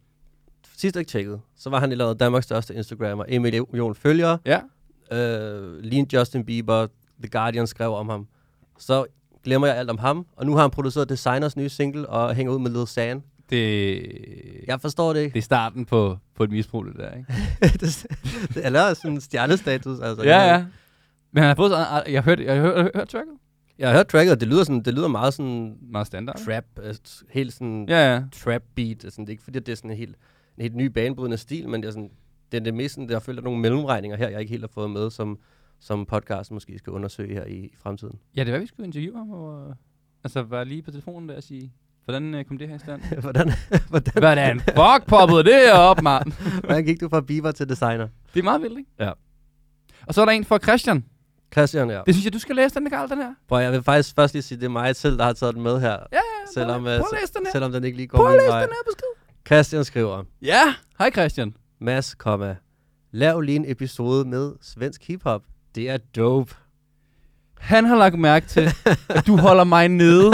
[0.77, 3.23] sidst jeg tjekkede, så var han lavet Danmarks største Instagrammer.
[3.23, 4.37] En million følgere.
[4.45, 4.59] Ja.
[5.11, 6.87] Øh, lige Justin Bieber.
[7.23, 8.27] The Guardian skrev om ham.
[8.79, 9.05] Så
[9.43, 10.25] glemmer jeg alt om ham.
[10.35, 13.23] Og nu har han produceret Designers nye single og hænger ud med Lil San.
[13.49, 14.01] Det,
[14.67, 15.33] Jeg forstår det ikke.
[15.33, 17.33] det er starten på, på et misbrug, det der, ikke?
[17.61, 18.05] det,
[18.53, 19.99] det er sådan en stjernestatus.
[19.99, 20.23] Altså.
[20.23, 20.65] ja, ja.
[21.31, 22.03] Men han har fået sådan...
[22.13, 23.33] Jeg har hørt, jeg har hørt, jeg har hørt tracket.
[23.79, 26.39] Jeg har hørt tracket, og det lyder, sådan, det lyder meget sådan Meget standard.
[26.45, 26.95] trap, øh,
[27.29, 28.23] helt sådan Ja, ja.
[28.31, 29.01] trap beat.
[29.01, 30.15] Sådan, det er ikke fordi, det er sådan en helt,
[30.57, 32.09] en helt ny banebrydende stil, men det er sådan,
[32.51, 34.89] det er det mest sådan, jeg føler nogle mellemregninger her, jeg ikke helt har fået
[34.91, 35.37] med, som,
[35.79, 38.19] som podcasten måske skal undersøge her i, i fremtiden.
[38.35, 39.29] Ja, det var, vi skulle interviewe ham.
[39.31, 39.73] Og,
[40.23, 41.73] altså, var lige på telefonen der og sige...
[42.05, 43.01] Hvordan øh, kom det her i stand?
[43.21, 43.51] hvordan,
[43.89, 46.31] hvordan, Hvordan fuck poppede det op, mand?
[46.65, 48.07] hvordan gik du fra Bieber til designer?
[48.33, 48.91] Det er meget vildt, ikke?
[48.99, 49.11] Ja.
[50.07, 51.05] Og så er der en for Christian.
[51.53, 52.01] Christian, ja.
[52.05, 53.33] Det synes jeg, du skal læse den, Karl, den her.
[53.47, 55.63] Prøv, jeg vil faktisk først lige sige, det er mig selv, der har taget den
[55.63, 56.21] med her, Ja, ja.
[56.53, 57.51] selvom, prøv, øh, prøv at læse den her.
[57.51, 59.07] selvom den ikke lige går Prøv at læse den her besked.
[59.47, 61.53] Christian skriver, Ja, hej Christian.
[61.81, 62.55] Mads, komma,
[63.11, 65.41] lav lige en episode med svensk hiphop.
[65.75, 66.55] Det er dope.
[67.59, 68.69] Han har lagt mærke til,
[69.09, 70.31] at du holder mig nede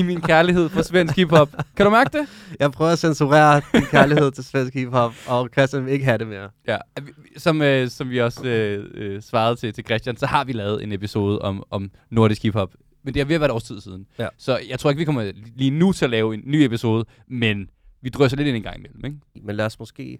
[0.00, 1.48] i min kærlighed for svensk hiphop.
[1.76, 2.26] Kan du mærke det?
[2.60, 6.26] Jeg prøver at censurere din kærlighed til svensk hiphop, og Christian vil ikke have det
[6.26, 6.48] mere.
[6.66, 10.44] Ja, vi- som, øh, som vi også øh, øh, svarede til, til Christian, så har
[10.44, 12.74] vi lavet en episode om, om nordisk hiphop.
[13.04, 14.06] Men det har ved at være et års tid siden.
[14.18, 14.28] Ja.
[14.38, 17.68] Så jeg tror ikke, vi kommer lige nu til at lave en ny episode, men
[18.02, 19.16] vi drøser lidt ind en gang imellem, ikke?
[19.46, 20.18] Men lad os måske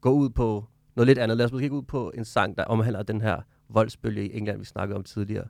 [0.00, 0.64] gå ud på
[0.96, 1.36] noget lidt andet.
[1.36, 3.36] Lad os måske gå ud på en sang, der omhandler den her
[3.70, 5.44] voldsbølge i England, vi snakkede om tidligere.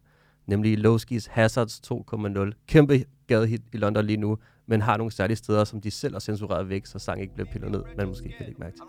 [0.48, 2.52] Nemlig Lowskis Hazards 2.0.
[2.66, 6.20] Kæmpe gadehit i London lige nu, men har nogle særlige steder, som de selv har
[6.20, 8.82] censureret væk, så sang ikke bliver pillet ned, man måske kan lægge mærke til.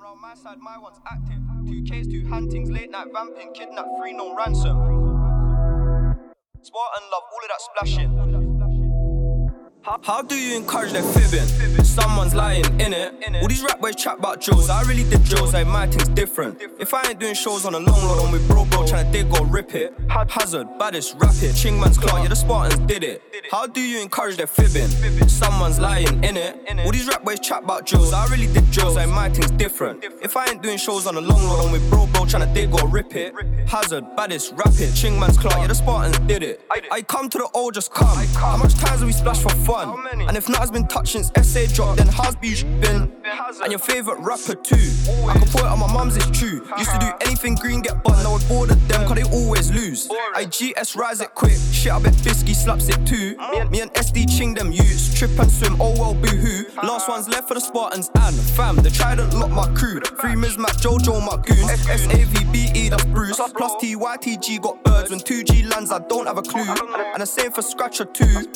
[6.97, 8.38] And love, all of that splashing.
[9.81, 11.85] How do you encourage their fibbing?
[11.85, 13.13] Someone's lying in it.
[13.41, 14.69] All these rap boys chat about drills.
[14.69, 16.61] I really did drills, like my thing's different.
[16.79, 19.11] If I ain't doing shows on a long road, I'm with bro bro trying to
[19.11, 19.93] dig or rip it.
[20.09, 21.55] Hazard, baddest, rapid.
[21.55, 23.23] Chingman's claw, yeah, the Spartans did it.
[23.51, 24.89] How do you encourage their fibbing?
[25.29, 26.59] Someone's lying in it.
[26.85, 28.11] All these rap boys chat about drills.
[28.11, 30.03] I really did drills, like my thing's different.
[30.21, 32.53] If I ain't doing shows on a long road, I'm with bro bro trying to
[32.53, 33.33] dig or rip it.
[33.67, 34.89] Hazard, baddest, rapid.
[34.93, 36.61] Chingman's claw, yeah, the Spartans did it.
[36.91, 38.17] I come to the O, just come.
[38.35, 40.07] How much times have we splashed for fun?
[40.27, 43.11] And if not has been touched since SA dropped, then how's be been?
[43.61, 44.89] And your favorite rapper too.
[45.27, 46.65] I can put it on my mum's, it's true.
[46.77, 48.21] Used to do anything green, get bun.
[48.23, 50.09] Now I bored of them, cause they always lose.
[50.35, 51.57] IGS rise it quick.
[51.71, 53.35] Shit, I bet Fisky slaps it too.
[53.69, 55.13] Me and SD ching them use.
[55.13, 56.65] Trip and swim, oh well, boo hoo.
[56.83, 58.75] Last one's left for the Spartans and fam.
[58.77, 59.99] They tried to lock my crew.
[59.99, 61.69] Three Free Mizmac, Jojo, my goons.
[61.87, 63.39] SAVBE, that's Bruce.
[63.55, 65.11] Plus TYTG got birds.
[65.11, 66.65] When 2G lands, I don't have a clue.
[67.13, 68.47] And the same for Scratcher too.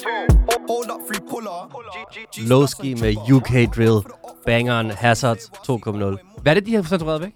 [0.67, 1.71] Hold up, free puller.
[2.49, 4.01] Lowski med UK Drill,
[4.45, 6.41] bangeren Hazard 2.0.
[6.41, 7.33] Hvad er det, de har censureret væk?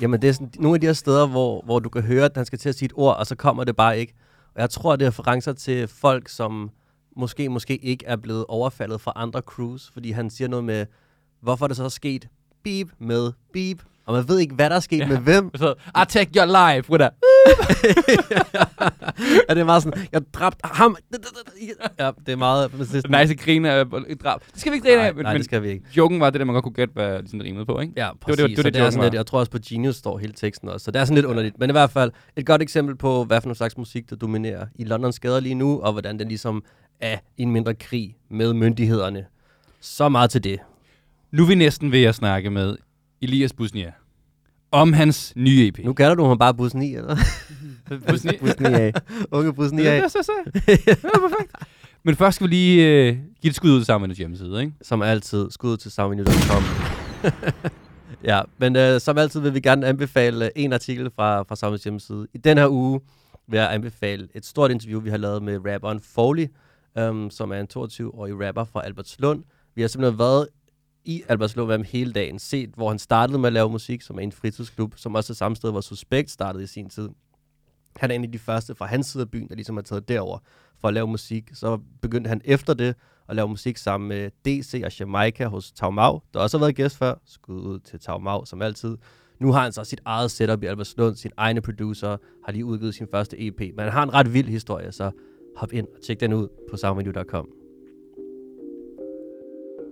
[0.00, 2.32] Jamen, det er sådan, nogle af de her steder, hvor, hvor du kan høre, at
[2.36, 4.14] han skal til at sige et ord, og så kommer det bare ikke.
[4.54, 6.70] Og jeg tror, det er referencer til folk, som
[7.16, 10.86] måske, måske ikke er blevet overfaldet fra andre crews, fordi han siger noget med,
[11.40, 12.28] hvorfor er det så sket
[12.64, 15.06] beep med beep, og man ved ikke, hvad der er sket ja.
[15.06, 15.50] med hvem.
[15.56, 17.08] Så, I take your life with a...
[19.48, 20.96] Ja, det er meget sådan, jeg dræbte ham.
[21.98, 22.70] Ja, det er meget...
[23.10, 23.86] Nice grine af
[24.22, 24.40] drab.
[24.52, 25.84] Det skal vi ikke grine af, men, nej, det skal vi ikke.
[25.96, 27.92] joken var det, der man godt kunne gætte, hvad de sådan rimede på, ikke?
[27.96, 28.42] Ja, det, præcis.
[28.42, 29.18] var det, så det, det er sådan lidt, var.
[29.18, 31.58] jeg tror også på Genius står hele teksten også, så det er sådan lidt underligt.
[31.58, 34.84] Men i hvert fald et godt eksempel på, hvad for slags musik, der dominerer i
[34.84, 36.62] Londons gader lige nu, og hvordan den ligesom
[37.00, 39.24] er i en mindre krig med myndighederne.
[39.80, 40.58] Så meget til det.
[41.32, 42.76] Nu er vi næsten ved at snakke med
[43.22, 43.92] Elias Busnia
[44.72, 45.78] om hans nye EP.
[45.84, 47.16] Nu kalder du ham bare Bus 9, eller?
[48.08, 48.32] Busnia.
[48.40, 48.92] Bussen af.
[49.32, 50.32] Unge Bus 9 Ja, af, det er så
[50.68, 51.52] Ja, perfekt.
[52.04, 54.72] Men først skal vi lige øh, give et skud ud til Sammenhængens hjemmeside, ikke?
[54.82, 55.50] som altid.
[55.50, 56.62] Skud til soundmenu.com.
[58.30, 61.80] ja, men øh, som altid vil vi gerne anbefale øh, en artikel fra, fra Soundmenu
[61.84, 62.26] hjemmeside.
[62.34, 63.00] I den her uge
[63.48, 66.46] vil jeg anbefale et stort interview, vi har lavet med rapperen Foley,
[66.98, 69.44] øhm, som er en 22-årig rapper fra Albertslund.
[69.74, 70.48] Vi har simpelthen været
[71.08, 74.22] i Albertslund med hele dagen, set hvor han startede med at lave musik, som er
[74.22, 77.08] en fritidsklub, som også er samme sted, hvor Suspekt startede i sin tid.
[77.96, 80.08] Han er en af de første fra hans side af byen, der ligesom har taget
[80.08, 80.38] derover
[80.80, 81.50] for at lave musik.
[81.54, 82.94] Så begyndte han efter det
[83.28, 86.76] at lave musik sammen med DC og Jamaica hos Tau Mau, der også har været
[86.76, 87.14] gæst før.
[87.24, 88.96] Skud ud til Tau Mau, som altid.
[89.40, 92.94] Nu har han så sit eget setup i Albertslund, sin egne producer, har lige udgivet
[92.94, 93.60] sin første EP.
[93.60, 95.10] Men han har en ret vild historie, så
[95.56, 97.57] hop ind og tjek den ud på soundmenu.com.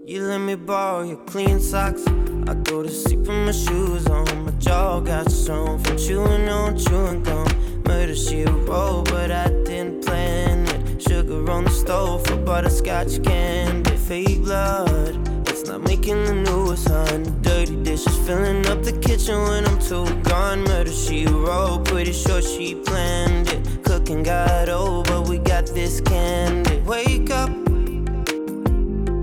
[0.08, 2.06] You let me borrow your clean socks.
[2.46, 4.44] I go to sleep with my shoes on.
[4.44, 7.48] My jaw got strong from chewing on chewing gum.
[7.88, 11.02] Murder she wrote, but I didn't plan it.
[11.02, 13.96] Sugar on the stove for butterscotch candy.
[13.96, 17.28] Fake blood, it's not making the newest honey.
[17.42, 20.62] Dirty dishes filling up the kitchen when I'm too gone.
[20.62, 23.84] Murder she wrote, pretty sure she planned it.
[23.84, 26.78] Cooking got old, but we got this candy.
[26.82, 27.50] Wake up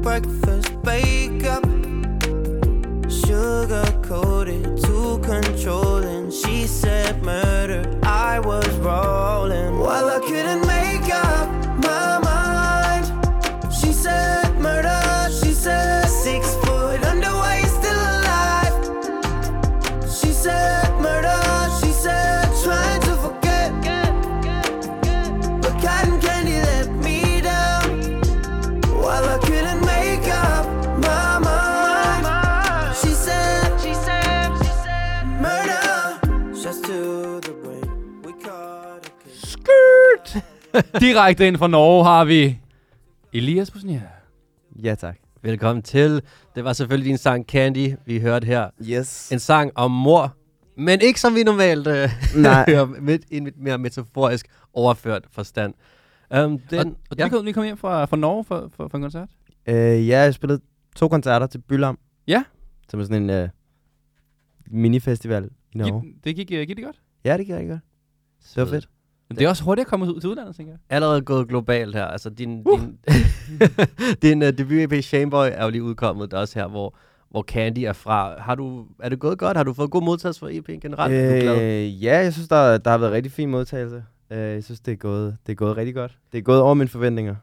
[0.04, 0.43] breakfast,
[0.84, 1.64] bake up.
[3.10, 6.30] Sugar coated, too controlling.
[6.32, 7.24] She said
[41.00, 42.60] Direkte ind fra Norge har vi
[43.34, 44.02] Elias Busnia.
[44.84, 45.18] Ja, tak.
[45.42, 46.22] Velkommen til.
[46.56, 48.70] Det var selvfølgelig din sang Candy, vi hørte her.
[48.90, 49.32] Yes.
[49.32, 50.36] En sang om mor,
[50.78, 52.66] men ikke som vi normalt øh, Nej.
[52.68, 55.74] hører, med en lidt mere metaforisk overført forstand.
[56.38, 57.24] Um, den, Og, og ja.
[57.24, 59.30] du kom lige kom hjem fra, fra Norge for, for, for en koncert.
[59.68, 59.76] Øh,
[60.08, 60.62] ja, jeg spillede
[60.96, 62.00] to koncerter til Bylam.
[62.28, 62.44] Ja.
[62.90, 63.50] Som er sådan en øh,
[64.68, 66.02] minifestival i Norge.
[66.02, 67.00] Gik, det gik, uh, gik det godt?
[67.26, 67.82] Ja, det gik rigtig godt.
[68.56, 68.90] Det var fedt.
[69.34, 70.80] Men det er også hurtigt at komme ud til udlandet, tænker jeg.
[70.90, 72.06] allerede gået globalt her.
[72.06, 72.80] Altså, din, uh.
[72.80, 73.00] din,
[74.22, 76.32] din uh, debut-EP Shameboy er jo lige udkommet.
[76.32, 76.96] Der er også her, hvor,
[77.30, 78.42] hvor Candy er fra.
[78.42, 79.58] Har du, er det gået godt?
[79.58, 81.14] Har du fået god modtagelse for EP'en generelt?
[81.14, 81.62] Er du glad?
[81.62, 84.04] Øh, ja, jeg synes, der, der har været rigtig fin modtagelse.
[84.32, 86.18] Øh, jeg synes, det er, gået, det er gået rigtig godt.
[86.32, 87.36] Det er gået over mine forventninger,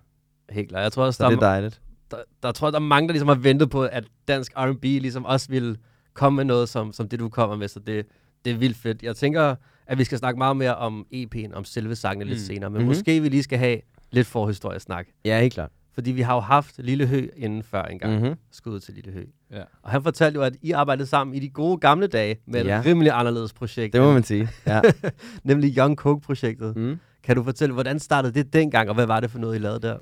[0.50, 0.83] Helt klart.
[0.83, 1.81] Jeg tror også, så der, det er dejligt.
[2.11, 4.83] der, der, tror jeg, der er mange, der ligesom har ventet på, at dansk R&B
[4.83, 5.79] ligesom også vil
[6.14, 7.68] komme med noget, som, som det, du kommer med.
[7.68, 8.07] Så det,
[8.44, 9.03] det er vildt fedt.
[9.03, 9.55] Jeg tænker,
[9.90, 12.29] at vi skal snakke meget mere om EP'en, om selve sangene mm.
[12.31, 12.70] lidt senere.
[12.70, 12.79] Men Mhm.
[12.83, 12.88] mm-hmm.
[12.88, 13.79] måske vi lige skal have
[14.11, 15.07] lidt forhistorie snak.
[15.24, 15.70] Ja, helt klart.
[15.94, 18.12] Fordi vi har jo haft Lille Hø inden før engang.
[18.12, 18.29] Mm-hmm.
[18.29, 18.38] Mhm.
[18.53, 19.24] Skud til Lille Hø.
[19.53, 19.62] Ja.
[19.83, 22.79] Og han fortalte jo, at I arbejdede sammen i de gode gamle dage med Ja.
[22.79, 23.92] et rimelig anderledes projekt.
[23.92, 24.48] Det må man sige.
[24.66, 24.81] Ja.
[25.44, 26.76] Nemlig Young Coke-projektet.
[26.76, 26.83] Mm.
[26.83, 26.98] Mm.
[27.22, 29.81] Kan du fortælle, hvordan startede det dengang, og hvad var det for noget, I lavede
[29.81, 29.96] der?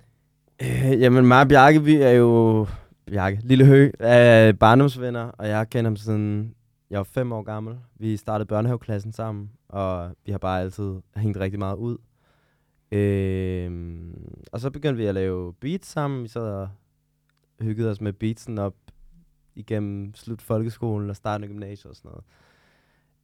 [0.62, 2.66] Øh, jamen, mig og Bjarke, vi er jo...
[3.10, 6.54] Bjarke, Lille Hø, er barndomsvenner, og jeg kendt ham siden
[6.90, 7.78] jeg var fem år gammel.
[7.94, 11.98] Vi startede børnehaveklassen sammen, og vi har bare altid hængt rigtig meget ud.
[12.92, 14.00] Øh,
[14.52, 16.22] og så begyndte vi at lave beats sammen.
[16.22, 16.68] Vi sad og
[17.60, 18.74] hyggede os med beatsen op
[19.54, 22.24] igennem slut folkeskolen og starten af gymnasiet og sådan noget.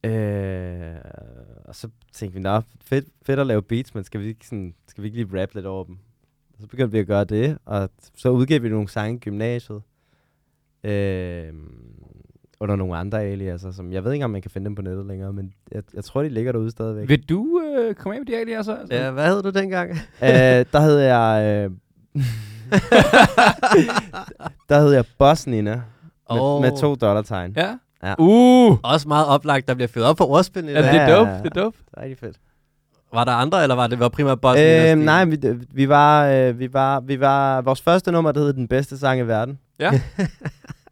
[0.03, 0.95] Øh,
[1.65, 4.75] og så tænkte vi, nå, fedt, fedt at lave beats, men skal vi ikke, sådan,
[4.87, 5.97] skal vi ikke lige rap lidt over dem?
[6.53, 9.81] Og så begyndte vi at gøre det, og så udgav vi nogle sange i gymnasiet.
[10.83, 11.53] Øh,
[12.65, 15.05] under nogle andre aliaser, som jeg ved ikke, om man kan finde dem på nettet
[15.05, 17.09] længere, men jeg, jeg tror, de ligger derude stadigvæk.
[17.09, 18.75] Vil du øh, komme af med de aliaser?
[18.75, 18.95] Altså?
[18.95, 19.91] Ja, hvad hed du dengang?
[20.23, 20.29] øh,
[20.73, 21.43] der hed jeg...
[21.45, 21.71] Øh,
[24.69, 25.75] der hed jeg Boss Nina,
[26.31, 26.61] med, Åh.
[26.61, 27.53] med to dollartegn.
[27.57, 27.77] Ja?
[28.03, 28.13] Ja.
[28.19, 28.77] Uh!
[28.83, 30.93] Også meget oplagt, der bliver fyret op for ordspil i Ja, dag.
[30.93, 31.77] det er dope, det er dope.
[31.85, 32.37] Det er rigtig fedt.
[33.13, 34.99] Var der andre, eller var det var primært bossen?
[34.99, 35.37] Øh, nej, vi,
[35.73, 37.61] vi, var, øh, vi, var, vi var...
[37.61, 39.59] Vores første nummer, der hed Den Bedste Sang i Verden.
[39.79, 39.91] Ja.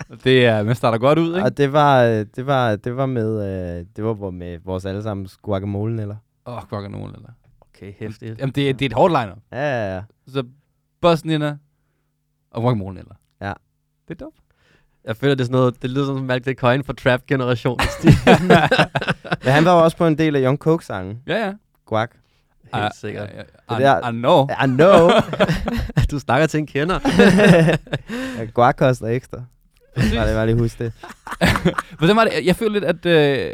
[0.23, 1.43] det er, man starter godt ud, ikke?
[1.45, 3.41] Og det var, øh, det var, det var med,
[3.79, 6.15] øh, det var hvor- med vores allesammens guacamole, eller?
[6.45, 7.29] Åh, oh, guacamole, eller?
[7.61, 8.39] Okay, hæftigt.
[8.39, 9.35] Jamen, det, er- det er et hårdt liner.
[9.51, 10.01] Ja, ja, ja.
[10.27, 10.43] Så
[11.01, 11.41] Bosnien
[12.51, 13.15] og guacamole, eller?
[13.41, 13.53] Ja.
[14.07, 14.37] Det er dope.
[15.05, 17.87] Jeg føler, det er sådan noget, det lyder som Malk the Coin for trap-generationen.
[19.43, 21.19] Men han var jo også på en del af Young Coke-sangen.
[21.27, 21.53] Ja, ja.
[21.85, 22.09] Guac.
[22.73, 23.29] Helt sikkert.
[23.29, 23.37] I, I,
[23.69, 24.47] Det I, der- I know.
[24.49, 25.09] I know.
[26.11, 26.99] du snakker til en kender.
[28.53, 29.43] Guac koster ekstra.
[29.95, 30.93] Bare det var lige huske det.
[31.97, 32.45] Hvordan var det?
[32.45, 33.05] Jeg føler lidt, at...
[33.05, 33.51] Øh,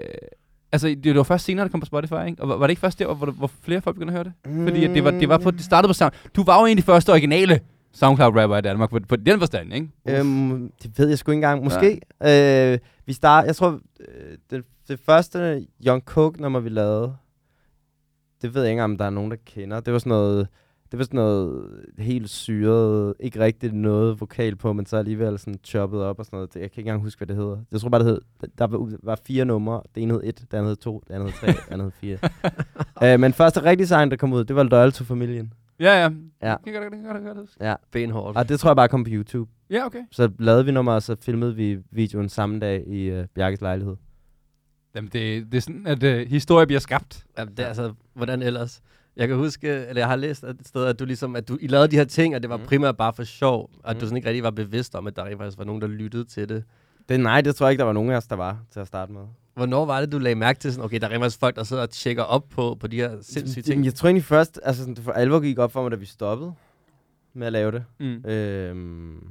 [0.71, 2.41] altså, det, det var først senere, det kom på Spotify, ikke?
[2.41, 4.63] Og var, var det ikke først der, hvor, hvor flere folk begyndte at høre det?
[4.67, 6.13] Fordi at det, var, det var på, det startede på Sound.
[6.35, 7.59] Du var jo en af de første originale
[7.93, 9.89] SoundCloud-rapper i Danmark, på, på den forstand, ikke?
[10.07, 11.63] Øhm, det ved jeg sgu ikke engang.
[11.63, 12.01] Måske.
[12.21, 12.73] Ja.
[12.73, 17.15] Øh, vi start, jeg tror, øh, det, det første Young Coke nummer, vi lavede,
[18.41, 19.79] det ved jeg ikke, om der er nogen, der kender.
[19.79, 20.47] Det var sådan noget,
[20.91, 25.59] det var sådan noget helt syret, ikke rigtig noget vokal på, men så alligevel sådan
[25.63, 26.53] choppet op og sådan noget.
[26.53, 27.57] Det- Jeg kan ikke engang huske, hvad det hedder.
[27.71, 28.21] Jeg tror bare, det hed,
[28.57, 29.81] der var, var fire numre.
[29.95, 31.91] Det ene hed et, det andet hed to, det andet hed tre, det andet hed
[31.91, 32.17] fire.
[33.13, 35.53] øh, men første rigtige sang, der kom ud, det var Loyal to Familien.
[35.79, 36.09] Ja, ja.
[36.41, 36.55] Ja.
[36.65, 37.49] Det kan godt- det godt.
[37.61, 37.75] Ja.
[37.91, 38.37] Benhårdt.
[38.37, 39.51] Og det tror jeg bare kom på YouTube.
[39.69, 40.01] Ja, okay.
[40.11, 43.95] Så lavede vi nummer, og så filmede vi videoen samme dag i uh, Bjarkes lejlighed.
[44.95, 47.25] Jamen, det, det er sådan, at øh, historie bliver skabt.
[47.37, 48.81] Jamen, det er altså, hvordan ellers?
[49.19, 51.67] Jeg kan huske, eller jeg har læst et sted, at du ligesom, at du, I
[51.67, 52.63] lavede de her ting, og det var Mm.
[52.65, 53.99] primært bare for sjov, at Mm.
[53.99, 56.25] du sådan ikke rigtig var bevidst om, at der rent faktisk var nogen, der lyttede
[56.25, 56.63] til det.
[57.09, 58.87] Det, nej, det tror jeg ikke, der var nogen af os, der var til at
[58.87, 59.21] starte med.
[59.53, 61.63] Hvornår var det, du lagde mærke til sådan, okay, der er rent faktisk folk, der
[61.63, 63.85] sidder og tjekker op på, på de her sindssyge ting?
[63.85, 66.05] Jeg tror egentlig først, altså sådan, det for alvor gik op for mig, da vi
[66.05, 66.53] stoppede
[67.33, 67.83] med at lave det.
[67.99, 68.25] Mm.
[68.25, 69.27] Øhm,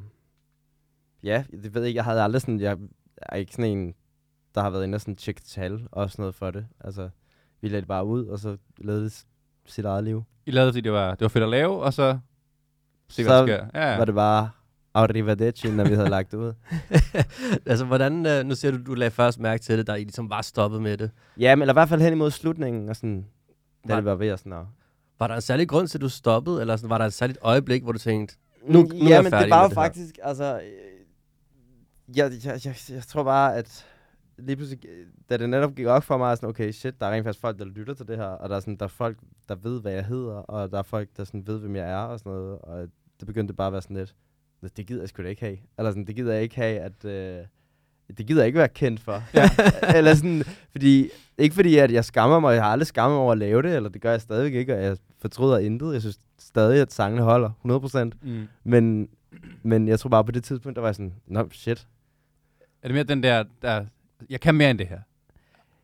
[1.23, 2.77] ja, det ved jeg ikke, jeg havde aldrig sådan, jeg
[3.17, 3.95] er ikke sådan en,
[4.55, 6.67] der har været inde og sådan tjekke tal og sådan noget for det.
[6.81, 7.09] Altså,
[7.61, 9.25] vi lagde det bare ud, og så lavede det
[9.69, 10.25] sit eget liv.
[10.47, 12.19] I lavede det, fordi det var, det var fedt at lave, og så
[13.09, 13.67] se, hvad Så der sker.
[13.81, 13.97] Ja, ja.
[13.99, 14.51] Var det bare
[14.95, 16.53] arrivederci, når vi havde lagt det ud.
[17.67, 20.31] altså, hvordan, øh, nu ser du, du lagde først mærke til det, da I ligesom
[20.31, 21.11] var stoppet med det.
[21.39, 23.27] Ja, men eller i hvert fald hen imod slutningen, og sådan,
[23.89, 24.65] da Var- det var ved at sådan at
[25.19, 27.39] Var der en særlig grund til, at du stoppede, eller sådan, var der et særligt
[27.43, 29.69] øjeblik, hvor du tænkte, nu, nu er ja, jeg men færdig det var med jo
[29.69, 29.83] det her?
[29.85, 30.55] faktisk, altså...
[30.55, 33.87] øh, Jeg, jeg, jeg, jeg tror bare, at
[34.39, 37.13] lige pludselig, øh, da det netop gik op for mig, sådan, okay, shit, der er
[37.13, 39.19] rent faktisk folk, der lytter til det her, og der er, sådan, der er folk,
[39.49, 41.97] der ved, hvad jeg hedder, og der er folk, der sådan ved, hvem jeg er,
[41.97, 42.89] og sådan noget, og
[43.21, 44.15] det begyndte bare at være sådan lidt,
[44.63, 45.59] "Nå, det gider jeg sgu da ikke have.
[45.79, 47.05] Eller sådan, det gider jeg ikke have, at...
[47.05, 47.45] Øh,
[48.19, 49.23] det gider jeg ikke være kendt for.
[49.35, 49.51] Ja.
[49.99, 53.33] eller sådan, fordi, ikke fordi, at jeg skammer mig, jeg har aldrig skammet mig over
[53.33, 55.93] at lave det, eller det gør jeg stadigvæk ikke, og jeg fortryder intet.
[55.93, 57.51] Jeg synes stadig, at sangene holder
[58.25, 58.29] 100%.
[58.29, 58.47] Mm.
[58.65, 59.09] Men,
[59.63, 61.87] men jeg tror bare på det tidspunkt, der var jeg sådan, nå shit.
[62.83, 63.85] Er det mere den der, der,
[64.31, 64.99] jeg kan mere end det her?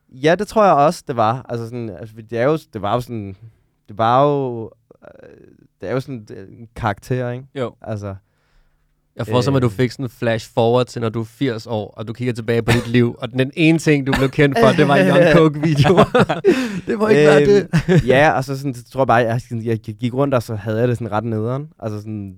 [0.08, 1.46] Ja, det tror jeg også, det var.
[1.48, 3.36] Altså sådan, altså, det, er jo, det var jo sådan,
[3.88, 4.70] det var jo,
[5.02, 5.38] øh,
[5.80, 7.44] det er jo sådan en karakter, ikke?
[7.54, 7.74] Jo.
[7.82, 8.14] Altså,
[9.16, 9.72] Jeg forestiller mig, at du Øh.
[9.72, 12.62] fik sådan en flash forward til, når du er 80 år, og du kigger tilbage
[12.62, 15.32] på dit liv, og den ene ting, du blev kendt for, det var en Young
[15.32, 15.96] Coke-video.
[16.86, 17.68] det må ikke være det.
[18.12, 20.78] Ja, og så sådan, så tror jeg bare, jeg, jeg gik rundt, og så havde
[20.78, 21.68] jeg det sådan ret nederen.
[21.78, 22.36] Altså sådan,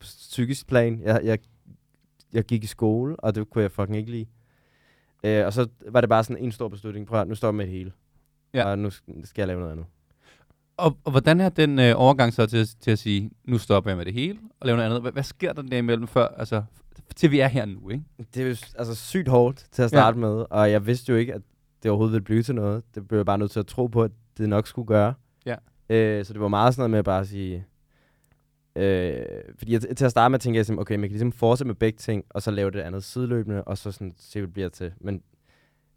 [0.00, 1.00] psykisk plan.
[1.02, 1.38] Jeg, jeg,
[2.32, 4.26] jeg gik i skole, og det kunne jeg fucking ikke lide.
[5.24, 7.06] Øh, og så var det bare sådan en stor beslutning.
[7.06, 7.92] Prøv at, nu står jeg med det hele.
[8.54, 8.64] Ja.
[8.64, 9.86] Og nu sk- skal jeg lave noget andet.
[10.76, 13.96] Og, og hvordan er den øh, overgang så til, til at sige, nu stopper jeg
[13.96, 15.02] med det hele, og lave noget andet?
[15.02, 16.62] Hvad, hvad sker der derimellem før, altså,
[17.16, 18.04] til vi er her nu, ikke?
[18.34, 20.26] Det er jo altså sygt hårdt til at starte ja.
[20.26, 21.42] med, og jeg vidste jo ikke, at
[21.82, 22.82] det overhovedet ville blive til noget.
[22.94, 25.14] Det blev jeg bare nødt til at tro på, at det nok skulle gøre.
[25.46, 25.54] Ja.
[25.88, 27.64] Øh, så det var meget sådan noget med at bare sige,
[28.76, 29.26] Øh,
[29.58, 31.74] fordi jeg, til at starte med tænkte jeg simpelthen, okay, man kan ligesom fortsætte med
[31.74, 34.68] begge ting, og så lave det andet sideløbende, og så sådan se, hvad det bliver
[34.68, 34.92] til.
[35.00, 35.22] Men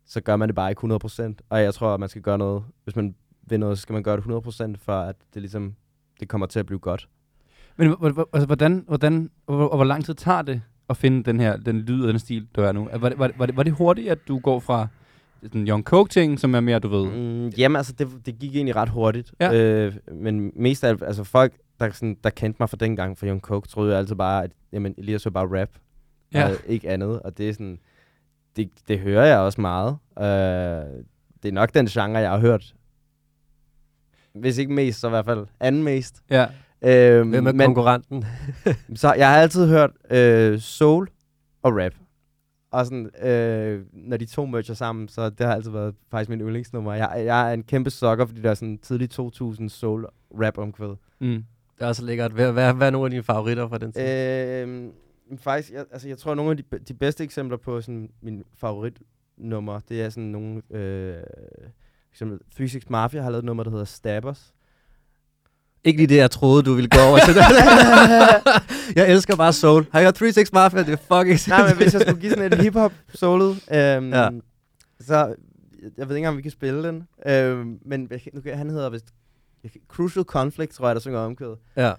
[0.06, 1.34] så gør man det bare ikke 100%.
[1.50, 3.16] Og jeg tror, at man skal gøre noget, hvis man
[3.48, 5.76] vil noget, så skal man gøre det 100%, for at det ligesom,
[6.20, 7.10] det kommer til at blive godt.
[7.78, 7.96] Men
[8.34, 11.80] altså, hvordan, hvordan, og hvor, hvor lang tid tager det at finde den her, den
[11.80, 12.90] lyd og den stil, du er nu?
[12.94, 14.88] Var det, var, det, var, det, var det hurtigt, at du går fra
[15.54, 17.06] den Young Coke-ting, som er mere, du ved...
[17.06, 19.34] Mm, jamen altså, det, det gik egentlig ret hurtigt.
[19.40, 19.54] Ja.
[19.54, 23.28] Øh, men mest af alt, altså folk, der, sådan, der kendte mig fra dengang fra
[23.28, 25.70] Young Coke, troede jo altid bare, at jamen, Elias var bare rap,
[26.34, 26.50] Ja.
[26.50, 27.20] og ikke andet.
[27.22, 27.80] Og det er sådan,
[28.56, 29.98] det, det hører jeg også meget.
[30.20, 31.04] Øh,
[31.44, 32.76] det er nok den genre, jeg har hørt.
[34.34, 36.22] Hvis ikke mest, så i hvert fald anden mest.
[36.30, 36.46] Ja.
[36.82, 38.26] Øh, Hvem er konkurrenten?
[38.96, 41.10] så jeg har altid hørt øh, soul
[41.62, 41.94] og rap.
[42.72, 46.40] Og sådan, øh, når de to merger sammen, så det har altid været faktisk min
[46.42, 46.94] yndlingsnummer.
[46.94, 50.06] Jeg, jeg er en kæmpe sokker, fordi der er sådan tidlig 2000 soul
[50.42, 50.96] rap omkvæd.
[51.20, 51.44] Mm.
[51.80, 52.32] Det er også lækkert.
[52.32, 54.02] Hvad, hvad, hvad er nogle af dine favoritter fra den tid?
[54.02, 54.90] Øh,
[55.38, 58.44] faktisk, jeg, altså, jeg tror, at nogle af de, de bedste eksempler på sådan, min
[58.58, 60.62] favoritnummer, det er sådan nogle...
[60.72, 61.16] Øh,
[62.12, 64.54] eksempel 36 Mafia har lavet et nummer, der hedder Stabbers.
[65.84, 67.36] Ikke lige det, jeg troede, du ville gå over til.
[69.02, 69.86] jeg elsker bare soul.
[69.92, 70.80] Har jeg hørt 36 Mafia?
[70.84, 74.30] Det er fucking Nej, men hvis jeg skulle give sådan et hip-hop solo, øhm, Ja.
[75.00, 75.36] så...
[75.98, 77.08] Jeg ved ikke engang, om vi kan spille den.
[77.28, 79.06] Øhm, men nu kan, han hedder vist...
[79.88, 81.58] Crucial Conflict, tror jeg, der synger omkvædet.
[81.78, 81.94] Ja.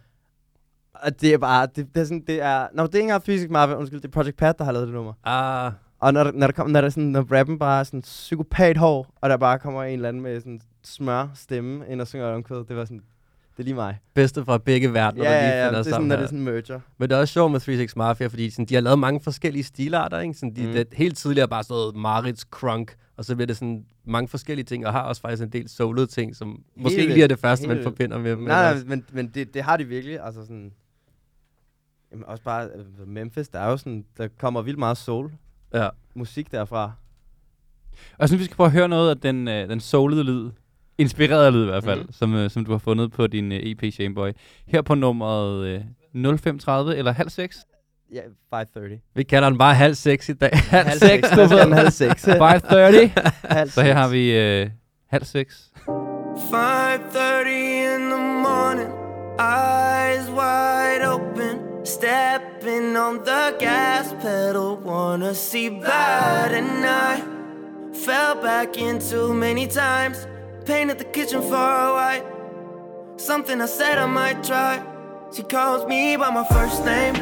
[0.95, 1.67] Og det er bare...
[1.77, 2.67] Det, det er sådan, det er...
[2.75, 4.87] Nå, det er ikke engang Physics Mafia, undskyld, det er Project Pat, der har lavet
[4.89, 5.13] det nummer.
[5.25, 8.03] Ah, Og når, når der kommer, når der er sådan, når rappen bare er sådan
[8.03, 12.07] psykopat hård, og der bare kommer en eller anden med sådan smør stemme ind og
[12.09, 13.03] synger omkvædet, det var sådan...
[13.57, 13.99] Det er lige mig.
[14.15, 16.23] bedste fra begge verdener, Ja, der lige ja, ja, finder det er sådan, når det
[16.23, 16.81] er sådan merger.
[16.99, 19.63] Men det er også sjovt med 36 Mafia, fordi sådan, de har lavet mange forskellige
[19.65, 20.21] stilarter.
[20.21, 20.35] Ikke?
[20.35, 20.73] Sådan, de, mm.
[20.73, 24.65] det, helt tidligere bare sådan noget Marits Crunk, og så bliver det sådan mange forskellige
[24.65, 27.39] ting, og har også faktisk en del soulede ting, som måske ikke lige er det
[27.39, 28.39] første, Helt man forbinder med dem.
[28.39, 30.21] Nej, nej, men, men det, det har de virkelig.
[30.21, 30.73] Altså sådan,
[32.13, 32.69] jamen også bare
[33.01, 35.33] øh, Memphis, der er jo sådan, der kommer vildt meget soul
[35.75, 35.89] Ja.
[36.15, 36.93] musik derfra.
[37.93, 40.51] Og jeg synes, vi skal prøve at høre noget af den, øh, den soulede lyd.
[40.99, 42.13] Inspirerede lyd i hvert fald, mm.
[42.13, 44.31] som, øh, som du har fundet på din øh, EP Shameboy.
[44.67, 47.59] Her på nummeret øh, 0530 eller halv seks.
[48.13, 48.21] Ja,
[48.55, 49.01] 5.30.
[49.15, 50.51] Vi kalder den bare halv seks i dag.
[50.71, 51.75] Halv seks, du Der skal ved.
[51.77, 52.25] halv seks.
[52.39, 53.13] 530.
[53.57, 53.95] halv Så her seks.
[54.01, 54.71] har vi øh,
[55.11, 55.71] halv seks.
[56.37, 57.49] 5:30
[57.95, 58.91] in the morning,
[59.39, 64.79] eyes wide open, stepping on the gas pedal.
[64.85, 67.23] Wanna see blood, and I
[68.07, 70.29] fell back into many times.
[70.67, 72.25] Painted the kitchen floor white.
[73.19, 74.79] Something I said I might try.
[75.37, 77.15] She calls me by my first name.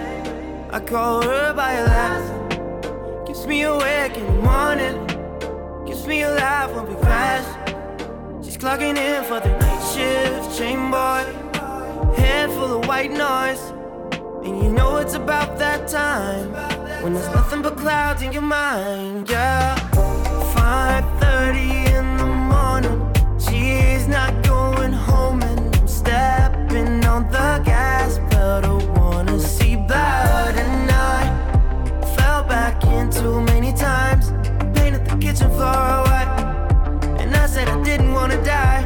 [0.71, 3.27] I call her by her last.
[3.27, 5.87] Keeps me awake in the morning.
[5.87, 7.47] Keeps me alive when we crash.
[8.45, 11.25] She's clocking in for the night shift, chain boy.
[12.21, 13.63] Head full of white noise.
[14.45, 16.53] And you know it's about that time
[17.03, 19.75] when there's nothing but clouds in your mind, yeah.
[20.55, 22.99] 5:30 in the morning,
[23.39, 28.79] she's not going home, and I'm stepping on the gas pedal.
[28.95, 30.28] Wanna see fell
[33.09, 34.25] in too many times.
[34.75, 36.31] Painted the kitchen floor white.
[37.21, 38.83] And I said I didn't wanna die.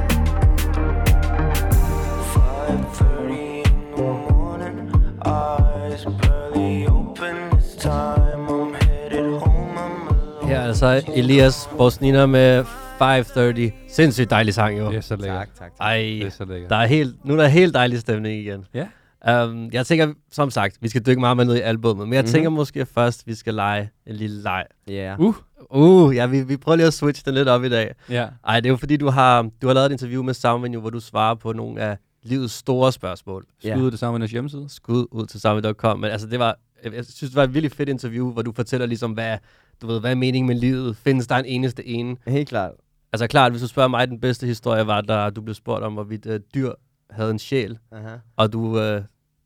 [2.34, 4.76] 5:30 in the morning,
[5.24, 7.36] eyes barely open.
[7.58, 9.78] It's time I'm headed home.
[9.78, 10.46] I'm.
[10.46, 12.64] Her er altså Elias Bosnina med
[12.98, 13.72] 530.
[13.88, 14.88] Sindssygt dejlig sang, jo.
[14.88, 15.38] Det er så lækkert.
[15.38, 15.70] Tak, tak.
[15.78, 15.86] tak.
[15.86, 16.70] Ej, Det er så lækkert.
[16.70, 18.64] der er helt, nu er der helt dejlig stemning igen.
[18.74, 18.86] Ja.
[19.30, 22.22] Um, jeg tænker, som sagt, vi skal dykke meget mere ned i albummet, men jeg
[22.22, 22.30] Mhm.
[22.32, 24.64] tænker måske først, vi skal lege en lille leg.
[24.88, 25.16] Ja.
[25.18, 25.34] Uh.
[25.70, 27.94] Uh, ja, vi, vi prøver lige at switche den lidt op i dag.
[28.10, 28.28] Ja.
[28.46, 30.90] Ej, det er jo fordi, du har, du har lavet et interview med Soundvenue, hvor
[30.90, 33.44] du svarer på nogle af livets store spørgsmål.
[33.60, 34.64] Skud det sammen med hjemmeside.
[34.68, 35.98] Skud ud til Soundvenue.com.
[36.00, 38.52] Men altså, det var, jeg, jeg synes, det var et virkelig fedt interview, hvor du
[38.56, 39.38] fortæller ligesom, hvad,
[39.82, 40.96] du ved, hvad er meningen med livet?
[40.96, 42.16] Findes der en eneste ene?
[42.26, 42.72] Helt klart.
[43.12, 45.92] Altså klart, hvis du spørger mig, den bedste historie var, da du blev spurgt om,
[45.92, 46.70] hvorvidt uh, dyr
[47.12, 48.16] havde en sjæl, Aha.
[48.36, 48.60] og du
[48.96, 49.02] uh,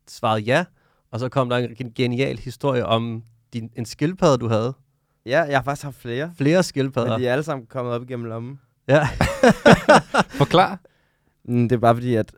[0.07, 0.65] svarede ja,
[1.11, 4.73] og så kom der en gen- genial historie om din, en skildpadde, du havde.
[5.25, 6.31] Ja, jeg har faktisk haft flere.
[6.37, 7.17] Flere Men skildpadder.
[7.17, 8.59] de er alle sammen kommet op igennem lommen.
[8.87, 9.07] Ja.
[10.39, 10.79] Forklar.
[11.45, 12.31] Mm, det er bare fordi, at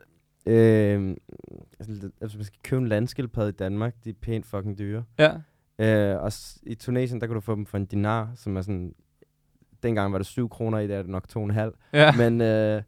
[0.46, 1.16] øh,
[1.80, 3.94] altså, det- altså, man skal købe en landskildpadde i Danmark.
[4.04, 5.04] De er pænt fucking dyre.
[5.18, 5.32] Ja.
[5.78, 8.62] Øh, og s- i Tunesien, der kan du få dem for en dinar, som er
[8.62, 8.94] sådan...
[9.82, 11.88] Dengang var det 7 kroner, i dag er det nok 2,5.
[11.92, 12.12] Ja.
[12.12, 12.82] Men øh,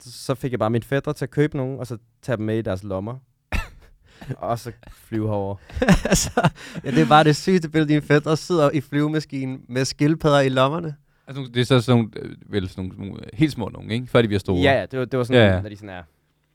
[0.00, 2.46] så- så fik jeg bare mine fædre til at købe nogen, og så tage dem
[2.46, 3.16] med i deres lommer.
[4.36, 5.56] og så flyve herover.
[6.10, 6.48] altså,
[6.84, 10.48] ja, det er bare det sygeste billede, dine fædre sidder i flyvemaskinen med skildpadder i
[10.48, 10.94] lommerne.
[11.26, 13.94] Altså, det er så sådan nogle, øh, vel sådan nogle, nogle øh, helt små nogle,
[13.94, 14.06] ikke?
[14.06, 14.60] Før de bliver store.
[14.62, 16.02] Ja, ja, det var, det var sådan, Ja, ja, når de sådan er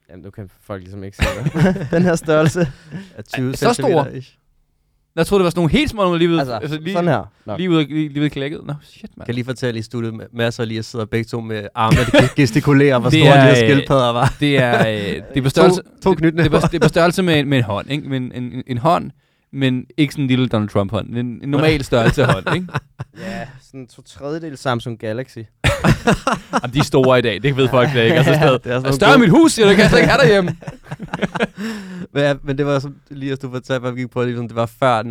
[0.10, 1.52] Jamen, nu kan folk ligesom ikke se det.
[1.92, 2.68] Den her størrelse.
[3.16, 4.06] Er 20 Så stor?
[4.08, 4.38] ish.
[5.16, 7.08] Jeg troede, det var sådan nogle helt små, nogle lige ved, Altså, altså, lige, sådan
[7.10, 7.32] her.
[7.46, 7.58] Nå.
[7.58, 8.62] lige, ud, lige, lige ved klækket.
[8.66, 9.26] Nå, shit, mand.
[9.26, 13.10] Kan lige fortælle i studiet, masser lige sidder begge to med armene, der gestikulerer, hvor
[13.10, 14.34] Det store de er, her øh, skildpadder var.
[14.40, 16.62] Det er, øh, det er på størrelse, To, to det, det, er knytnæver.
[16.62, 18.10] på, det er på størrelse med, med en hånd, ikke?
[18.10, 19.12] Men en, en, en hånd,
[19.56, 21.16] men ikke sådan en lille Donald Trump-hånd.
[21.16, 22.68] En, en normal størrelse hånd, ikke?
[23.18, 25.38] Ja, sådan to tredjedel Samsung Galaxy.
[26.64, 28.16] Jamen, de er store i dag, det ved folk da ikke.
[28.16, 29.90] Altså, stadig, Det er sådan nogle større end gode- mit hus, siger du, kan jeg
[29.90, 30.56] slet ikke have derhjemme.
[32.14, 34.48] Men, ja, men det var som lige, at du fortalte, hvad vi gik på, ligesom,
[34.48, 35.06] det var før 9-11.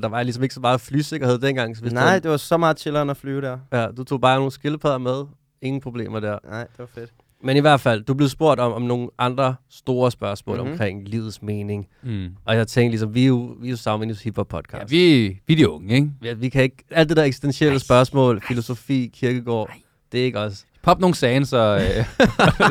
[0.00, 1.76] Der var ligesom ikke så meget flysikkerhed dengang.
[1.76, 3.58] Så hvis Nej, du, det var så meget chilleren at flyve der.
[3.72, 5.22] ja, du tog bare nogle skildpadder med.
[5.62, 6.38] Ingen problemer der.
[6.50, 7.10] Nej, det var fedt.
[7.44, 10.62] Men i hvert fald, du blev spurgt om, om nogle andre store spørgsmål Mhm.
[10.64, 10.72] mm-hmm.
[10.72, 11.86] omkring livets mening.
[12.02, 12.28] Mm.
[12.44, 14.80] Og jeg tænkte ligesom, vi er jo, vi er jo Soundvenus Hip Hop Podcast.
[14.92, 16.10] Ja, vi, vi er de unge, ikke?
[16.24, 16.76] Ja, vi kan ikke...
[16.90, 19.70] Alt det der eksistentielle spørgsmål, filosofi, kirkegård,
[20.12, 20.64] det er ikke os.
[20.82, 21.88] Pop nogle sands og øh,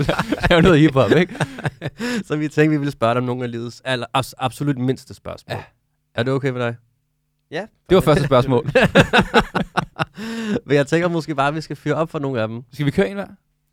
[0.50, 1.36] lave noget hiphop, ikke?
[2.28, 5.14] Så vi tænkte, vi ville spørge dig om nogle af livets aller, abs- absolut mindste
[5.14, 5.58] spørgsmål.
[5.58, 5.64] Ja.
[6.16, 6.76] Er det okay med dig?
[7.52, 7.66] Ja.
[7.90, 8.70] Det var første spørgsmål.
[10.66, 12.62] Men jeg tænker måske bare, at vi skal fyre op for nogle af dem.
[12.74, 13.28] Skal vi køre en hver?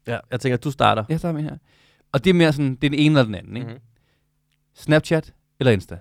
[0.07, 1.05] Ja, jeg tænker, at du starter.
[1.09, 1.57] Jeg starter med her.
[2.13, 3.69] Og det er mere sådan, det er den ene eller den anden, ikke?
[3.69, 3.79] Mhm.
[4.75, 5.99] Snapchat eller Insta?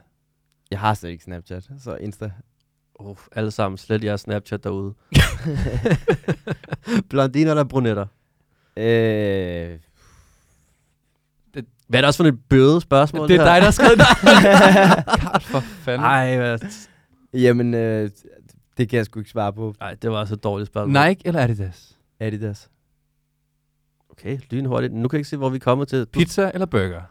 [0.71, 2.31] Jeg har slet ikke Snapchat, så Insta.
[2.99, 4.93] Uh, alle sammen, slet jeres Snapchat derude.
[7.09, 8.05] Blondiner eller brunetter?
[8.77, 9.79] Øh,
[11.87, 13.27] Hvad er det også for et bøde spørgsmål?
[13.27, 14.07] Det er dig, der har skrevet det.
[15.51, 16.01] For fanden.
[16.01, 16.59] Nej, hvad?
[17.33, 18.09] jamen, øh,
[18.77, 19.75] det kan jeg sgu ikke svare på.
[19.79, 21.07] Nej, det var også et dårligt spørgsmål.
[21.07, 21.97] Nike eller Adidas?
[22.19, 22.69] Adidas.
[24.17, 24.93] Okay, lynhurtigt.
[24.93, 25.99] Nu kan jeg ikke se, hvor vi er kommet til.
[25.99, 27.01] Du, Pizza eller burger?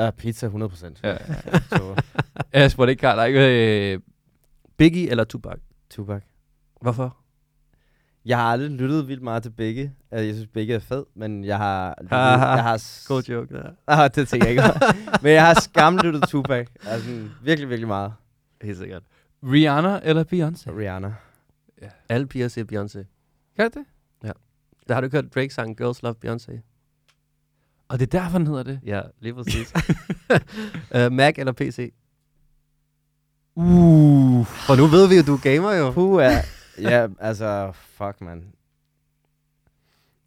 [0.00, 1.00] Uh, pizza 100%.
[1.04, 1.16] Ja.
[1.68, 2.02] Så,
[2.52, 3.16] Jeg spurgte ikke, Karl.
[3.16, 4.00] Der er ikke, øh,
[4.76, 5.58] Biggie eller Tupac?
[5.90, 6.22] Tupac.
[6.80, 7.16] Hvorfor?
[8.24, 9.92] Jeg har aldrig lyttet vildt meget til begge.
[10.10, 11.94] Altså, jeg synes, begge er fed, men jeg har...
[12.00, 13.70] Lyttet, jeg har s- God joke, der.
[13.86, 14.62] Ah, det tænker jeg ikke.
[15.22, 16.66] Men jeg har skamlyttet Tupac.
[16.84, 18.12] Altså, virkelig, virkelig meget.
[18.62, 19.02] Helt sikkert.
[19.42, 20.76] Rihanna eller Beyoncé?
[20.78, 21.14] Rihanna.
[22.08, 23.04] Alle piger siger Beyoncé.
[23.56, 23.84] Kan det?
[24.90, 26.60] Der har du ikke hørt Drake-sangen Girls Love Beyoncé?
[27.88, 28.80] Og det er derfor, den hedder det.
[28.84, 29.72] Ja, lige præcis.
[30.94, 31.92] uh, Mac eller PC?
[33.54, 34.46] Uh.
[34.46, 35.90] For nu ved vi jo, du er gamer jo.
[35.90, 36.42] Puh, ja.
[36.78, 38.52] ja, altså, fuck, man.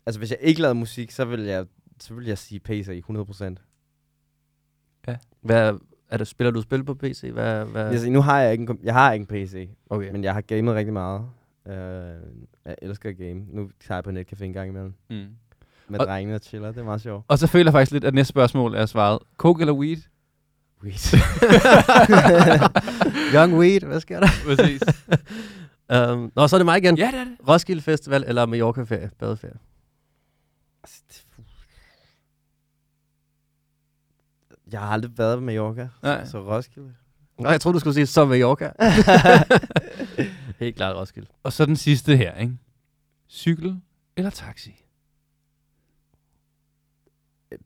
[0.06, 1.66] Altså, hvis jeg ikke lavede musik, så ville jeg,
[2.00, 3.56] så ville jeg sige PC 100%.
[5.42, 5.74] Hvad,
[6.10, 7.30] er det, spiller du spil på PC?
[7.34, 7.90] Hvad, hvad?
[7.90, 10.12] Altså, nu har jeg ikke en, jeg har ikke en PC, Okay.
[10.12, 11.30] men jeg har gamet rigtig meget.
[11.66, 11.74] Uh,
[12.66, 13.34] jeg elsker at game.
[13.48, 14.94] Nu tager jeg på netcafé en gang imellem.
[15.10, 15.26] Mm.
[15.88, 16.68] Med Og- drengene og chiller.
[16.72, 17.26] Det er meget sjovt.
[17.28, 19.20] Og så føler jeg faktisk lidt, at næste spørgsmål er svaret.
[19.38, 19.98] Coke eller weed?
[20.84, 21.18] Weed.
[23.36, 24.28] Young Weed, hvad sker der?
[24.46, 24.82] Præcis.
[26.12, 26.98] um, nå, så er det mig igen.
[26.98, 27.34] ja, det er det.
[27.48, 29.10] Roskilde Festival eller Mallorca-ferie?
[29.20, 29.54] Badeferie?
[34.72, 36.26] Jeg har aldrig været på Mallorca, Nej.
[36.26, 36.94] så, Roskilde.
[37.40, 38.66] Nå, jeg troede, du skulle sige så Mallorca.
[40.64, 41.28] Helt klart Roskilde.
[41.44, 42.54] Og så den sidste her, ikke?
[43.30, 43.82] Cykel
[44.18, 44.84] eller taxi?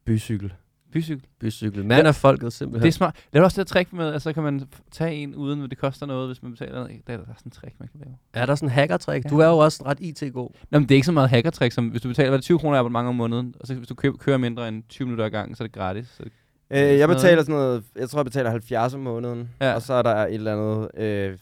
[0.05, 0.53] Bycykel.
[0.91, 1.27] Bycykel.
[1.39, 1.85] Bycykel.
[1.85, 2.81] Man er folket simpelthen.
[2.83, 3.15] Det er smart.
[3.33, 6.05] Er også det trick med, at så kan man tage en uden, at det koster
[6.05, 6.73] noget, hvis man betaler.
[6.73, 8.17] Der er, der er sådan en trick, man kan lave.
[8.33, 9.23] Er der sådan en hacker-trick?
[9.23, 9.29] Ja.
[9.29, 10.49] Du er jo også ret IT-god.
[10.69, 12.43] Nå, men det er ikke så meget hackertrick, som hvis du betaler hvad er det,
[12.43, 15.25] 20 kroner abonnement om måneden, og så hvis du køber, kører mindre end 20 minutter
[15.25, 16.07] ad gangen, så er det gratis.
[16.07, 16.23] Så
[16.71, 19.49] Øh, jeg noget, betaler sådan noget, jeg tror, jeg betaler 70 om måneden.
[19.61, 19.73] Ja.
[19.73, 21.37] Og så er der et eller andet øh,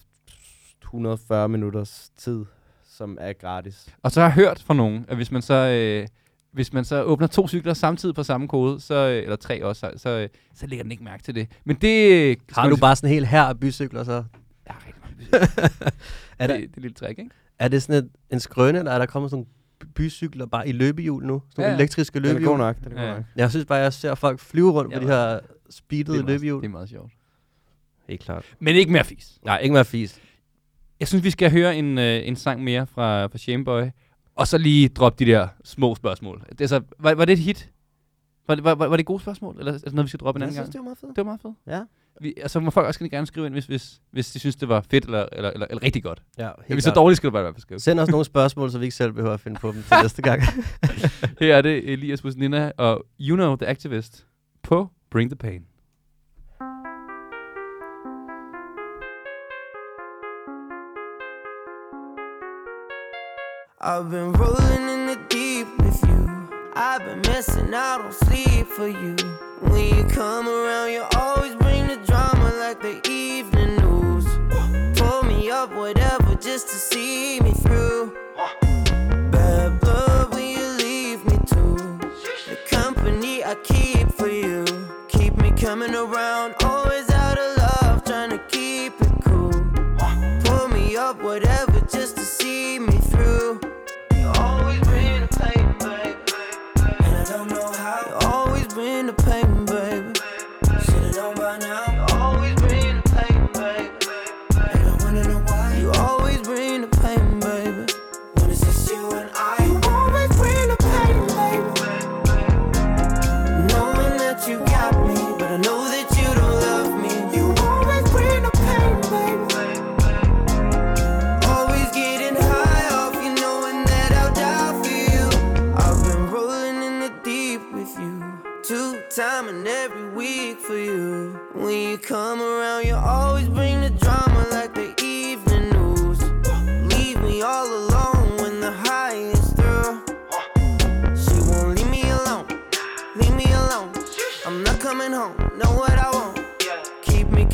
[0.85, 2.45] 140 minutters tid,
[2.87, 3.87] som er gratis.
[4.03, 6.07] Og så har jeg hørt fra nogen, at hvis man så, øh,
[6.51, 9.79] hvis man så åbner to cykler samtidig på samme kode, så, øh, eller tre også,
[9.79, 11.47] så, så, øh, så lægger den ikke mærke til det.
[11.65, 12.11] Men det...
[12.11, 14.23] øh, Har skal du bare sådan en hel her af bycykler så?
[14.69, 15.89] Ja, rigtig mange cykler.
[16.39, 17.31] Er det, det- det, er et lille trick, ikke?
[17.59, 19.45] Er det sådan et, en skrøne, eller er der kommet sådan
[19.81, 21.41] nogle bycykler bare i løbehjul nu?
[21.49, 21.77] Sådan nogle Ja, ja.
[21.77, 22.57] elektriske Den er god løbehjul?
[22.57, 22.75] nok.
[22.83, 23.13] Den er god Ja.
[23.15, 23.23] nok.
[23.35, 26.61] Jeg synes bare, jeg ser folk flyve rundt Ja, på de her speedede Det løbehjul.
[26.61, 27.11] det er meget sjovt.
[28.09, 28.45] Helt klart.
[28.59, 29.37] Men ikke mere fis.
[29.45, 30.19] Nej, ikke mere fis.
[30.99, 33.83] Jeg synes, vi skal høre en, øh, en sang mere fra, fra Shameboy,
[34.35, 36.45] og så lige droppe de der små spørgsmål.
[36.49, 37.71] Det er så, var, var det et hit?
[38.47, 40.19] Var det, var, var, var det et gode spørgsmål, eller er det noget, vi skal
[40.19, 40.73] droppe en Jeg anden synes, gang?
[40.73, 41.09] det var meget fedt.
[41.09, 41.55] Det var meget fedt.
[41.67, 41.81] Ja.
[42.21, 44.81] Vi, altså må folk også gerne skrive ind, hvis, hvis, hvis de synes, det var
[44.91, 46.23] fedt eller, eller, eller, eller rigtig godt.
[46.37, 47.79] Ja, Helt hvis det er dårligt, skal du bare fald skrive.
[47.79, 50.21] Send os nogle spørgsmål, så vi ikke selv behøver at finde på dem til næste
[50.21, 50.41] gang.
[51.39, 54.25] Her er det Elias Busnina og You Know The Activist
[54.63, 55.65] på Bring The Pain.
[63.87, 66.27] I've been rolling in the deep with you.
[66.73, 69.15] I've been missing out on sleep for you.
[69.61, 74.25] When you come around, you always bring the drama like the evening news.
[74.97, 78.17] Pull me up, whatever, just to see me through.
[79.29, 81.99] Bad blood when you leave me too.
[82.49, 84.65] The company I keep for you.
[85.09, 86.55] Keep me coming around.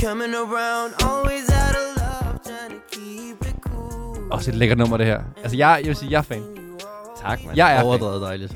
[0.06, 4.32] Coming around, always out of love, trying to keep it cool.
[4.32, 5.22] Også et lækkert nummer, det her.
[5.44, 6.44] Altså, jeg, jeg vil sige, jeg er fan.
[7.22, 7.58] Tak, man.
[7.58, 7.86] Jeg er fan.
[7.86, 8.56] Overdrevet dejligt.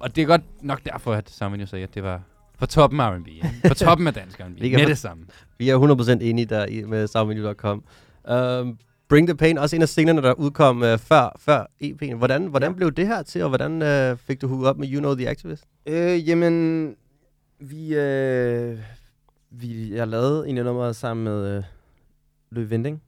[0.00, 2.20] Og det er godt nok derfor, at Simon jo sagde, at det var
[2.58, 3.28] på toppen af R&B.
[3.28, 3.48] ikke?
[3.68, 4.60] På toppen af dansk R&B.
[4.78, 5.24] Med det samme.
[5.58, 7.84] Vi er 100% enige der i, med soundmenu.com.
[8.30, 8.78] Um,
[9.08, 12.14] Bring the Pain, også en af singlerne, der udkom uh, før, før EP'en.
[12.14, 12.76] Hvordan, hvordan Ja.
[12.76, 13.82] blev det her til, og hvordan
[14.12, 15.64] uh, fik du hooket op med You Know The Activist?
[15.86, 16.94] Øh, jamen,
[17.60, 18.78] vi, øh,
[19.50, 21.64] vi, jeg lavede en af nummeret sammen med øh,
[22.50, 23.02] Louis Vinding.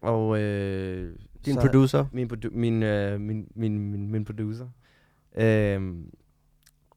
[0.00, 2.04] Og øh, Din så- producer?
[2.12, 4.68] Min, produ- min, øh, min, min, min, min producer.
[5.36, 6.10] Øhm,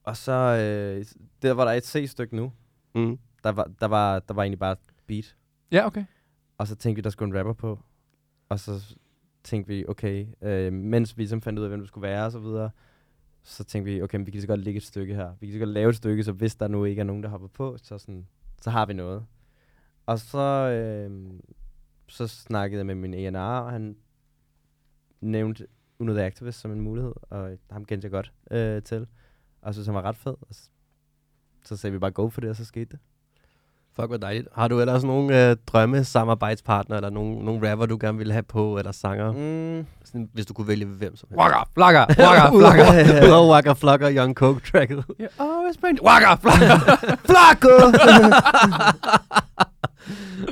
[0.04, 1.04] og så, øh,
[1.42, 2.52] der var der et C-stykke nu.
[2.94, 3.18] Mm.
[3.44, 5.36] Der var, der, var, der var egentlig bare et beat.
[5.72, 6.04] Ja, okay.
[6.58, 7.78] Og så tænkte vi, der skulle en rapper på.
[8.48, 8.96] Og så
[9.44, 12.32] tænkte vi, okay, øh, mens vi ligesom fandt ud af, hvem det skulle være og
[12.32, 12.70] så videre,
[13.42, 15.32] så tænkte vi, okay, men vi kan så godt lægge et stykke her.
[15.40, 17.28] Vi kan så godt lave et stykke, så hvis der nu ikke er nogen, der
[17.28, 18.26] hopper på, så, sådan,
[18.60, 19.26] så har vi noget.
[20.06, 21.30] Og så, øh,
[22.06, 23.96] så snakkede jeg med min ENR, og han
[25.20, 25.66] nævnte
[25.98, 29.06] Uno The Activist som en mulighed, og ham kendte jeg godt øh, til.
[29.62, 30.36] Og så han var ret fed.
[30.40, 30.70] Og så,
[31.64, 32.98] så sagde vi bare go for det, og så skete det.
[34.00, 34.48] Fuck, hvor dejligt.
[34.52, 38.42] Har du ellers nogle øh, drømme samarbejdspartner, eller nogle, nogle rapper, du gerne ville have
[38.42, 39.32] på, eller sanger?
[39.32, 39.86] Mm.
[40.04, 41.38] Sådan, hvis du kunne vælge hvem som helst.
[41.40, 43.26] Waka, flagger, waka, flagger.
[43.26, 45.04] Udover Waka Flocka, Young Coke tracket.
[45.20, 46.78] Yeah, always bring Waka, flagger.
[47.28, 47.74] Flacco!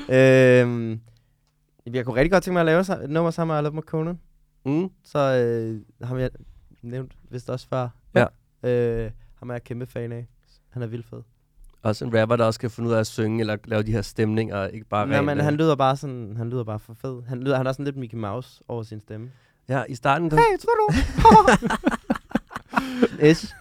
[0.09, 1.01] øhm,
[1.95, 4.21] jeg kunne rigtig godt tænke mig at lave et nummer sammen med I Love Conan.
[4.65, 4.91] Mm.
[5.05, 6.31] Så øh, ham jeg
[6.83, 7.89] nævnt vist også før.
[8.15, 8.27] Ja.
[8.71, 10.27] Øh, ham er jeg kæmpe fan af.
[10.71, 11.23] Han er vildt fed.
[11.87, 14.03] Også en rapper, der også kan finde ud af at synge, eller lave de her
[14.03, 17.23] stemninger, ikke bare Nej, men øh, han lyder bare sådan, han lyder bare for fed.
[17.29, 19.31] Han lyder, han har sådan lidt Mickey Mouse over sin stemme.
[19.69, 20.31] Ja, i starten...
[20.31, 20.95] Der, Hey, tror du?
[23.31, 23.55] Ish.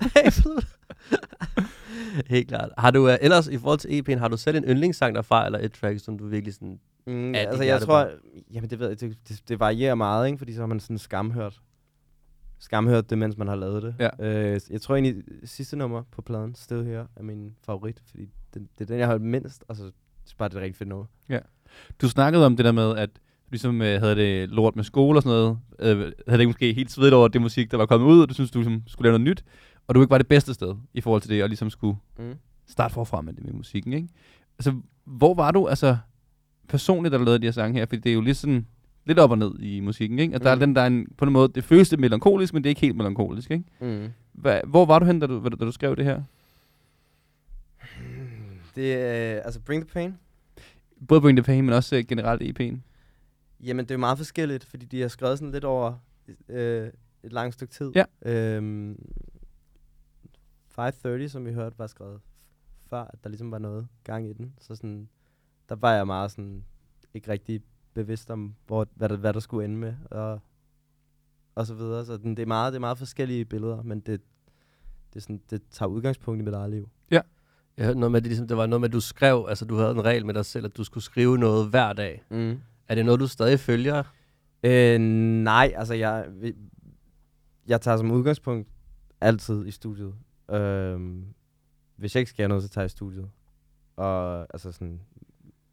[2.28, 2.70] Helt klart.
[2.78, 5.60] Har du uh, ellers, i forhold til EP'en, har du selv en yndlingssang derfra, eller
[5.60, 6.80] et track, som du virkelig sådan...
[7.08, 8.10] Mm, Ja, altså, jeg tror,
[8.54, 10.38] jamen det, ved jeg, det, det, det varierer meget, ikke?
[10.38, 11.60] Fordi så har man sådan skamhørt.
[12.60, 13.96] Skamhørt det, mens man har lavet det.
[14.00, 14.10] Ja.
[14.54, 18.68] Øh, jeg tror egentlig, sidste nummer på pladen, Still Here, er min favorit, fordi det,
[18.80, 19.92] det er den, jeg har hørt mindst, og så jeg
[20.38, 21.06] bare, det rigtig fedt nummer.
[22.02, 25.18] Du snakkede om det der med, at du ligesom øh, havde det lort med skole
[25.20, 25.60] og sådan noget.
[25.80, 28.34] Øh, havde det måske helt svedt over det musik, der var kommet ud, og du
[28.34, 29.44] synes, du ligesom skulle lave noget nyt.
[29.88, 32.34] Og du ikke var det bedste sted i forhold til det, og ligesom skulle Mm.
[32.68, 34.08] starte forfra med det med musikken, ikke?
[34.60, 34.74] Altså,
[35.06, 35.98] hvor var du, altså,
[36.68, 37.86] personligt, du lavede de her sange her?
[37.86, 38.68] Fordi det er jo lidt sådan,
[39.06, 40.36] lidt op og ned i musikken, ikke?
[40.36, 40.60] At der er Mm.
[40.60, 42.82] den, der er en, på en måde, det føles lidt melankolisk, men det er ikke
[42.82, 43.64] helt melankolisk, ikke?
[43.80, 44.08] Mm.
[44.34, 46.22] Hva, hvor var du hen, da du, da du skrev det her?
[48.76, 50.18] Det er, altså Bring the Pain.
[51.08, 52.78] Både Bring the Pain, men også uh, generelt EP'en.
[53.64, 55.94] Jamen, det er meget forskelligt, fordi de har skrevet sådan lidt over
[56.50, 56.88] øh,
[57.24, 57.92] et langt stykke tid.
[57.96, 58.04] Ja.
[58.26, 59.00] Øhm,
[60.70, 62.20] 530, som vi hørte, var skrevet
[62.90, 64.54] før, at der ligesom var noget gang i den.
[64.60, 65.10] Så sådan,
[65.70, 66.64] der var jeg meget sådan,
[67.14, 67.62] ikke rigtig
[67.96, 70.40] bevidst om, hvor, hvad, der, hvad der skulle ende med, og,
[71.56, 72.06] og så videre.
[72.06, 74.22] Så den, det, er meget, det er meget forskellige billeder, men det,
[75.14, 76.90] det, er sådan, det tager udgangspunkt i mit eget liv.
[77.78, 79.76] Jeg hørte noget med, det, ligesom, det var noget med, at du skrev, altså du
[79.76, 82.24] havde en regel med dig selv, at du skulle skrive noget hver dag.
[82.30, 82.60] Mm.
[82.88, 84.04] Er det noget, du stadig følger?
[84.64, 86.28] Øh, nej, altså jeg,
[87.68, 88.68] jeg tager som udgangspunkt
[89.22, 90.16] altid i studiet.
[90.52, 91.26] Øhm,
[91.96, 93.30] hvis jeg ikke skal noget, så tager jeg i studiet.
[93.96, 95.02] Og altså sådan,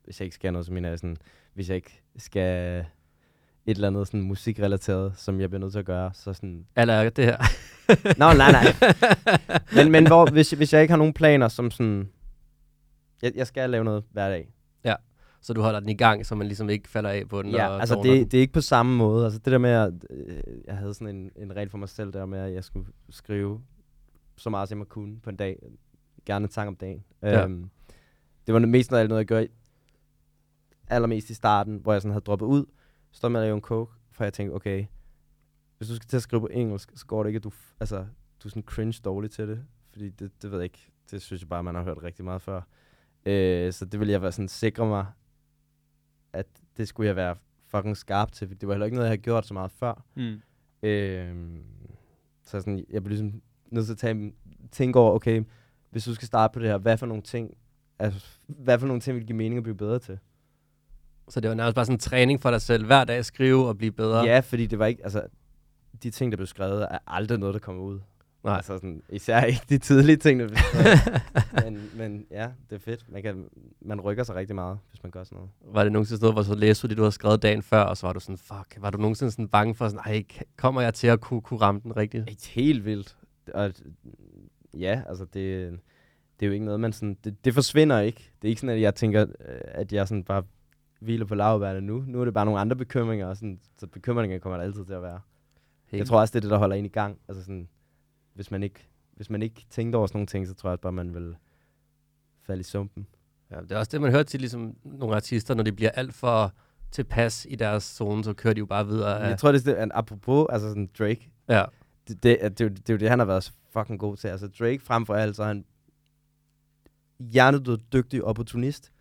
[0.04, 1.16] hvis jeg ikke skal noget, så mener jeg sådan,
[1.54, 2.78] hvis jeg ikke skal
[3.66, 6.66] et eller andet sådan musikrelateret, som jeg bliver nødt til at gøre, så sådan...
[6.76, 7.36] Eller er det her?
[8.18, 8.64] Nå, nej, nej.
[9.76, 12.08] Men, men hvor, hvis, hvis jeg ikke har nogen planer, som sådan...
[13.22, 14.48] Jeg, jeg skal lave noget hver dag.
[15.44, 17.50] Så du holder den i gang, så man ligesom ikke falder af på den?
[17.50, 18.20] Ja, altså tårner den.
[18.20, 19.24] det, det er ikke på samme måde.
[19.24, 20.36] Altså det der med, at øh,
[20.66, 23.60] jeg havde sådan en, en regel for mig selv der med, at jeg skulle skrive
[24.36, 25.56] så meget, som jeg kunne på en dag.
[26.26, 27.04] Gerne en sang om dagen.
[27.22, 27.44] Ja.
[27.44, 27.70] Øhm,
[28.46, 29.50] det var mest noget, noget jeg gjorde i-
[30.92, 32.64] allermest i starten, hvor jeg sådan havde droppet ud,
[33.10, 34.86] stod med at lave en coke, for jeg tænkte, okay,
[35.78, 37.96] hvis du skal til at skrive på engelsk, så går det ikke, at du, altså,
[38.42, 41.42] du er sådan cringe dårlig til det, fordi det, det ved jeg ikke, det synes
[41.42, 42.60] jeg bare, man har hørt rigtig meget før.
[43.26, 45.06] Øh, så det ville jeg være sådan sikre mig,
[46.32, 47.36] at det skulle jeg være
[47.66, 50.04] fucking skarp til, for det var heller ikke noget, jeg havde gjort så meget før.
[50.14, 50.40] Mm.
[50.82, 51.60] Øh,
[52.42, 54.32] så sådan, jeg blev ligesom nødt til at tage,
[54.70, 55.44] tænke over, okay,
[55.90, 57.56] hvis du skal starte på det her, hvad for nogle ting,
[57.98, 60.18] altså, hvad for nogle ting vil give mening at blive bedre til?
[61.32, 62.86] Så det var nærmest bare sådan en træning for dig selv.
[62.86, 64.24] Hver dag at skrive og blive bedre.
[64.24, 65.22] Ja, fordi det var ikke, altså,
[66.02, 68.00] de ting, der blev skrevet, er aldrig noget, der kommer ud.
[68.44, 68.56] Nej.
[68.56, 71.22] Altså sådan, især ikke de tidlige ting, der blev skrevet.
[71.64, 73.12] men, men ja, det er fedt.
[73.12, 73.44] Man, kan,
[73.80, 75.50] man rykker sig rigtig meget, hvis man gør sådan noget.
[75.74, 77.82] Var det nogensinde sådan noget, hvor så læste du det, du havde skrevet dagen før,
[77.82, 80.24] og så var du sådan, fuck, var du nogensinde sådan bange for sådan, ej,
[80.56, 82.24] kommer jeg til at kunne, kunne ramme den rigtigt?
[82.24, 83.16] Det er helt vildt.
[83.54, 83.72] Og
[84.74, 85.70] ja, altså det,
[86.40, 88.30] det er jo ikke noget, man sådan, det, det forsvinder ikke.
[88.42, 90.42] Det er ikke sådan, at jeg tænker, øh, at jeg sådan bare
[91.02, 92.04] hviler på lavværende nu.
[92.06, 94.92] Nu er det bare nogle andre bekymringer, og sådan, så bekymringer kommer der altid til
[94.92, 95.20] at være.
[95.86, 95.98] Helt.
[95.98, 97.18] Jeg tror også, det er det, der holder en i gang.
[97.28, 97.68] Altså sådan,
[98.34, 100.92] hvis man ikke, hvis man ikke tænkte over sådan nogle ting, så tror jeg bare,
[100.92, 101.36] man vil
[102.46, 103.06] falde i sumpen.
[103.50, 106.14] Ja, det er også det, man hører til ligesom nogle artister, når de bliver alt
[106.14, 106.52] for
[106.90, 109.16] tilpas i deres zone, så kører de jo bare videre.
[109.16, 109.26] Ja.
[109.26, 111.64] Jeg tror, det er apropos, altså sådan Drake, ja.
[112.08, 114.28] det, det, det, det, er det er jo det, han har været fucking god til.
[114.28, 115.64] Altså Drake frem for alt, så er han
[117.18, 118.91] hjernedød dygtig opportunist.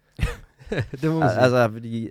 [1.02, 1.40] det må man sige.
[1.40, 2.10] altså, fordi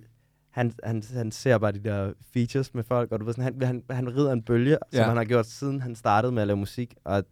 [0.50, 3.62] han, han, han ser bare de der features med folk, og du ved sådan, han,
[3.62, 4.76] han, han rider en bølge, ja.
[4.92, 4.98] Ja.
[4.98, 7.24] som han har gjort siden han startede med at lave musik, og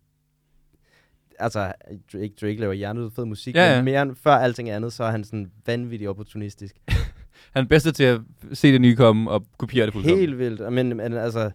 [1.39, 1.73] altså,
[2.13, 3.77] Drake, Drake laver hjernedød fed musik, Ja, ja, ja.
[3.77, 6.77] men mere end før alting andet, så er han sådan vanvittig opportunistisk.
[7.53, 8.21] Han er bedste til at
[8.53, 10.19] se det nye komme og kopiere det fuldkommen.
[10.21, 11.51] Helt vildt, men, men altså,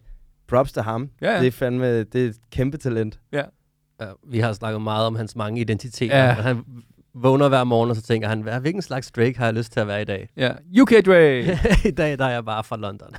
[0.47, 1.09] props til ham.
[1.21, 1.39] Ja, ja.
[1.39, 3.19] Det er fandme, det er et kæmpe talent.
[3.31, 3.43] Ja,
[4.27, 6.17] vi har snakket meget om hans mange identiteter.
[6.17, 6.25] Ja.
[6.25, 6.31] Ja.
[6.33, 6.63] Han
[7.13, 9.79] vågner hver morgen, og så tænker han, "Hvad- hvilken slags Drake har jeg lyst til
[9.79, 10.29] at være i dag?
[10.37, 10.51] Ja.
[10.81, 11.39] UK Dre!
[11.89, 13.15] I dag der er jeg bare fra London.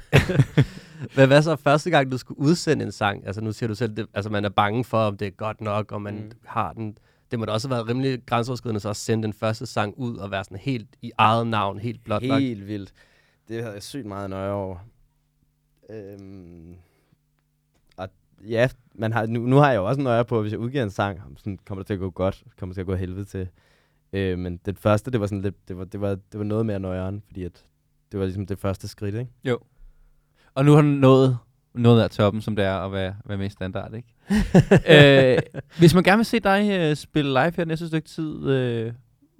[1.17, 3.27] Men hvad så første gang, du skulle udsende en sang?
[3.27, 5.61] Altså nu siger du selv, det, altså man er bange for, om det er godt
[5.61, 6.31] nok, og man Mm.
[6.47, 6.99] har den.
[7.31, 10.17] Det må da også have været rimelig grænseoverskridende, så at sende den første sang ud
[10.17, 12.41] og være sådan helt i eget navn, helt blot nok.
[12.41, 12.93] Helt vildt.
[13.49, 14.77] Det havde jeg sygt meget nøje over.
[15.91, 16.75] Øhm,
[17.97, 18.09] og
[18.49, 20.83] ja, man har, nu, nu har jeg jo også nøje på, at hvis jeg udgiver
[20.85, 23.25] en sang, sådan kommer det til at gå godt, kommer det til at gå helvede
[23.25, 23.49] til.
[24.15, 26.67] Øh, men det første, det var sådan lidt, det var, det var, det var noget
[26.67, 27.65] mere nøjeren, fordi at
[28.13, 29.31] det var ligesom det første skridt, ikke?
[30.55, 31.39] Og nu har han nået
[31.75, 34.09] noget af toppen, som det er at være, være med i standard, ikke?
[35.35, 38.93] øh, hvis man gerne vil se dig øh, spille live her næste stykke tid, øh,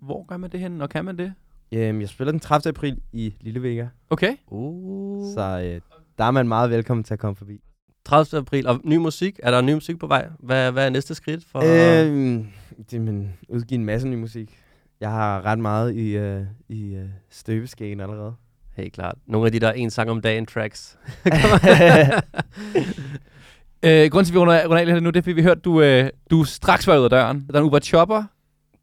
[0.03, 1.35] hvor gør man det hen, og kan man det?
[1.73, 2.69] Øhm, jeg spiller den 30.
[2.69, 4.37] april i Lille Vega, Okay.
[4.47, 5.35] Uh.
[5.35, 5.81] så øh,
[6.19, 7.61] der er man meget velkommen til at komme forbi.
[8.05, 8.41] 30.
[8.41, 8.67] april.
[8.67, 9.41] Og ny musik?
[9.43, 10.29] Er der ny musik på vej?
[10.39, 11.63] Hvad, hvad er næste skridt for...
[11.65, 12.47] Øhm,
[12.91, 14.64] det men udgive en masse ny musik.
[15.05, 18.35] Jeg har ret meget i, øh, i øh, støbeskeen allerede.
[18.77, 19.15] Helt klart.
[19.27, 20.99] Nogle af de der en sang om dagen tracks.
[23.87, 25.61] Øh, grunden til, at vi runder runder af lidt nu, det er, fordi vi hørte,
[25.61, 27.47] du, øh, du straks var ud af døren.
[27.47, 28.25] Der er en Uber Chopper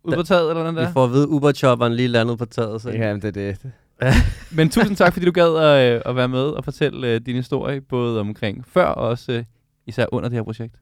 [0.03, 0.91] ude på taget, eller noget Vi der.
[0.91, 2.82] får at vide, Uber-chopperen lige landet på taget.
[2.82, 2.89] Så.
[2.89, 3.72] Ja, men det er det.
[4.57, 7.36] Men tusind tak, fordi du gad at, øh, at være med og fortælle øh, din
[7.36, 9.43] historie, både omkring før og også øh,
[9.88, 10.76] især under det her projekt.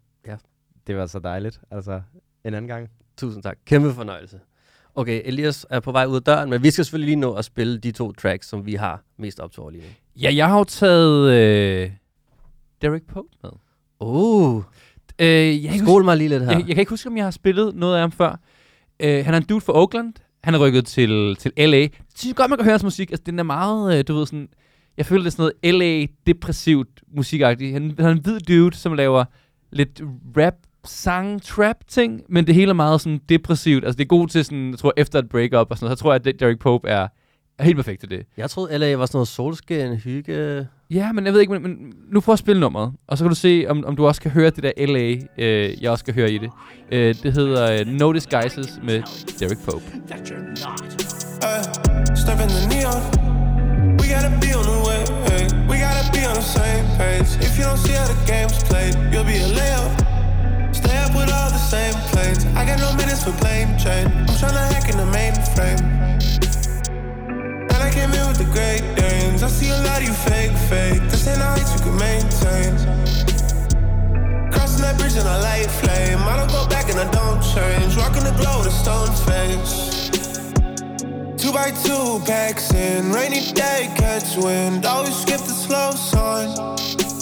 [0.88, 1.62] Det var så dejligt.
[1.72, 2.02] Altså,
[2.46, 2.90] en anden gang.
[3.18, 3.58] Tusind tak.
[3.66, 4.40] Kæmpe fornøjelse.
[5.00, 7.45] Okay, Elias er på vej ud af døren, men vi skal selvfølgelig lige nå at
[7.45, 9.89] spille de to tracks, som vi har mest op til over lige nu.
[10.22, 11.91] Ja, jeg har jo taget øh,
[12.82, 13.52] Derek Pope med.
[14.00, 14.64] Uh,
[15.20, 16.52] Øh, jeg, skål mig lige lidt her.
[16.52, 18.39] jeg, jeg kan ikke huske, om jeg har spillet noget af ham før.
[19.00, 20.14] Øh, han er en dude fra Oakland.
[20.43, 21.78] Han er rykket til, til L.A.
[21.78, 23.12] Jeg synes godt, man kan høre hans musik.
[23.12, 24.50] Altså, den er meget, øh, du ved sådan...
[24.97, 26.34] Jeg føler, det er sådan noget L.A.
[27.16, 27.74] musikagtigt.
[27.74, 29.26] Han, han er en hvid dude, som laver
[29.72, 30.02] lidt
[30.38, 30.54] rap,
[30.86, 33.86] sang, trap ting, men det hele er meget sådan depressivt.
[33.86, 36.04] Altså, det er godt til sådan, jeg tror, efter et breakup og sådan noget, så
[36.04, 37.08] tror jeg, at Derek Pope er,
[37.60, 38.26] er helt perfekt til det.
[38.38, 40.68] Jeg troede, LA var sådan noget solskin, hygge.
[40.92, 43.30] Ja, men jeg ved ikke, men, men nu får jeg spille nummeret, og så kan
[43.30, 46.14] du se, om, om du også kan høre det der LA, øh, jeg også skal
[46.14, 46.50] høre i det.
[46.92, 49.02] Øh, det hedder øh, No Disguises med
[49.40, 49.84] Derek Pope.
[51.42, 51.62] Ay,
[52.16, 53.02] step in the neon.
[54.00, 55.02] We gotta be on the way.
[55.30, 55.44] Hey.
[55.70, 57.30] We gotta be on the same page.
[57.46, 60.19] If you don't see how the game's played, you'll be a layup.
[60.98, 62.46] Up with all the same planes.
[62.58, 64.08] I got no minutes for plane train.
[64.08, 65.82] I'm tryna hack in the mainframe.
[67.72, 69.44] And I came in with the great dames.
[69.44, 71.02] I see a lot of you fake, fake.
[71.12, 72.72] This ain't heights you can maintain.
[74.52, 76.20] Crossing that bridge in a light flame.
[76.20, 77.96] I don't go back and I don't change.
[77.96, 79.90] Rocking the glow with a stone face.
[81.38, 84.86] Two by two packs in, rainy day catch wind.
[84.86, 87.19] Always skip the slow sign.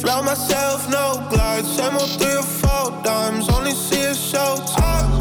[0.00, 1.64] Fly myself, no glide.
[1.64, 3.48] Send more three or four dimes.
[3.48, 5.18] Only see a show been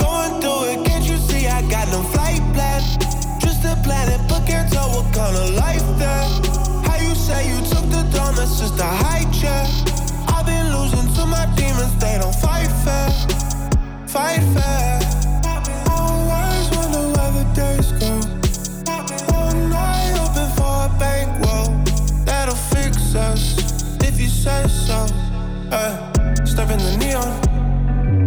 [0.00, 1.46] Going through it, can't you see?
[1.46, 2.80] I got no flight plan.
[3.38, 6.26] Just a planet, but can't tell what kind of life that.
[6.86, 8.34] How you say you took the throne?
[8.34, 9.68] That's just a hijack.
[10.26, 13.10] I've been losing to my demons, they don't fight fair.
[14.08, 15.11] Fight fair.
[24.46, 24.98] Say so.
[25.74, 25.90] Hey,
[26.52, 27.28] step in the neon.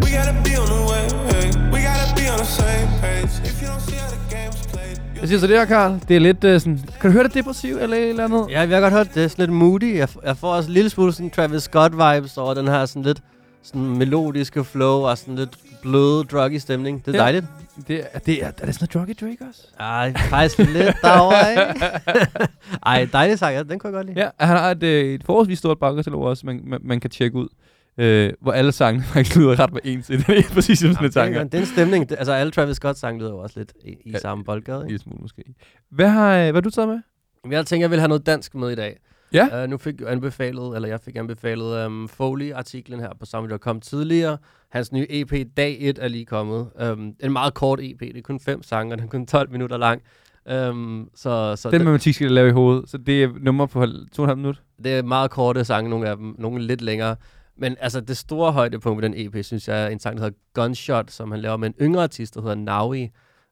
[0.04, 1.04] We gotta be on the way.
[1.32, 3.34] Hey, we gotta be on the same page.
[3.50, 6.00] If you don't see how the game's played, Jeg siger så det her, Karl.
[6.08, 6.80] Det er lidt uh, sådan...
[7.02, 8.46] Kan du høre det depressiv eller et eller andet?
[8.50, 9.24] Ja, vi har godt hørt det.
[9.24, 9.98] er Sådan lidt moody.
[9.98, 13.20] Jeg, jeg får også en lille smule sådan Travis Scott-vibes over den her sådan lidt
[13.66, 17.06] sådan melodiske flow og sådan lidt bløde, druggy stemning.
[17.06, 17.24] Det er Ja.
[17.24, 17.46] dejligt.
[17.88, 19.62] Det er, det er, er det sådan noget Druggy Drake også?
[19.80, 21.86] Ej, faktisk lidt derovre, ikke?
[22.86, 23.56] Ej, dejlig sang.
[23.56, 24.20] Ja, den kunne jeg godt lide.
[24.24, 27.38] Ja, han har et, øh, et forholdsvis stort bagkatalog også, man, man, man kan tjekke
[27.38, 27.48] ud.
[27.98, 30.08] Øh, hvor alle sangene faktisk lyder ret med ens.
[30.28, 31.34] Det er præcis som sådan et sang.
[31.36, 32.10] det, er, en stemning.
[32.10, 34.78] Det, altså, alle Travis Scott-sange lyder jo også lidt i, i Ja, samme boldgade.
[34.78, 34.92] En Ikke?
[34.92, 35.44] lille smule måske.
[35.92, 37.00] Hvad har, øh, hvad har du taget med?
[37.52, 38.98] Jeg tænker, jeg vil have noget dansk med i dag.
[39.36, 39.64] Ja.
[39.64, 43.82] Uh, nu fik jeg anbefalet, eller jeg fik anbefalet um, Foley-artiklen her på der kom
[43.82, 44.38] tidligere.
[44.70, 46.70] Hans nye EP, Dag 1, er lige kommet.
[46.92, 49.52] Um, en meget kort EP, det er kun fem sange, og den er kun 12
[49.52, 50.02] minutter lang.
[50.70, 53.80] Um, så så Den matematik skal jeg lave i hovedet, så det er nummer på
[53.80, 54.62] halv- to og en halv minut.
[54.84, 57.16] det er meget korte sange, nogle af dem, nogle lidt længere.
[57.58, 60.38] Men altså, det store højdepunkt ved den EP, synes jeg, er en sang, der hedder
[60.54, 63.10] Gunshot, som han laver med en yngre artist, der hedder Naui.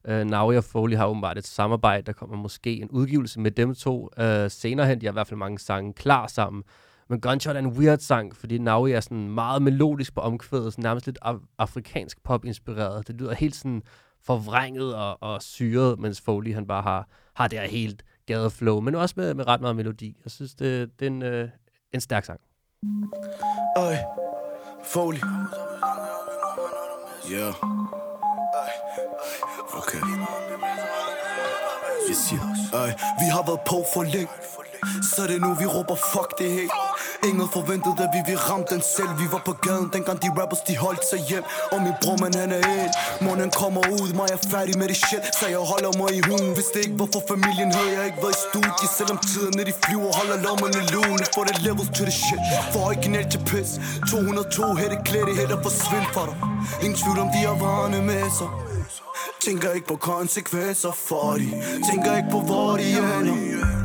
[0.08, 3.52] Øh, uh, Nauri og Foley har åbenbart et samarbejde, der kommer måske en udgivelse med
[3.52, 5.02] dem to uh, senere hen.
[5.02, 6.64] De har i hvert fald mange sange klar sammen.
[7.10, 10.84] Men Gunshot er en weird sang, fordi Nauri er sådan meget melodisk på omkvædet, sådan
[10.84, 13.08] nærmest lidt af- afrikansk pop-inspireret.
[13.08, 13.82] Det lyder helt sådan
[14.26, 18.96] forvrænget og, og syret, mens Foley han bare har, har det her helt gadeflow, men
[18.96, 20.18] også med, med ret meget melodi.
[20.24, 21.50] Jeg synes, det, det er en, øh,
[21.94, 22.40] en stærk sang.
[23.78, 23.96] Øj,
[24.86, 25.20] Foley.
[27.34, 28.03] Yeah.
[29.74, 30.02] Okay.
[32.10, 32.42] Jeg siger,
[32.74, 32.90] øj,
[33.22, 34.34] vi har været på for længe.
[35.16, 36.68] Så det nu, vi råber fuck det her.
[37.28, 39.12] Ingen forventede, at vi ville ramme den selv.
[39.22, 41.44] Vi var på gaden, dengang de rappers, de holdt sig hjem.
[41.74, 42.92] Og min bror, man han er en
[43.26, 45.24] Månen kommer ud, mig er færdig med det shit.
[45.40, 48.22] Så jeg holder mig i hugen Hvis det ikke var for familien, havde jeg ikke
[48.26, 51.24] været i studie Selvom tiden, er de flyver, holder lommerne lune.
[51.36, 52.42] For det levels to the shit.
[52.74, 53.70] For original til pis.
[54.10, 56.36] 202 hætte klæde, hætter forsvind for dig.
[56.84, 58.63] Ingen tvivl om, de har varerne med sig.
[59.46, 61.50] Tænker ikke på konsekvenser for de.
[61.92, 63.36] Tænker ikke på hvor de ender.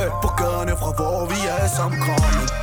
[0.05, 2.58] Øh, På gaderne fra hvor vi er sammen kommet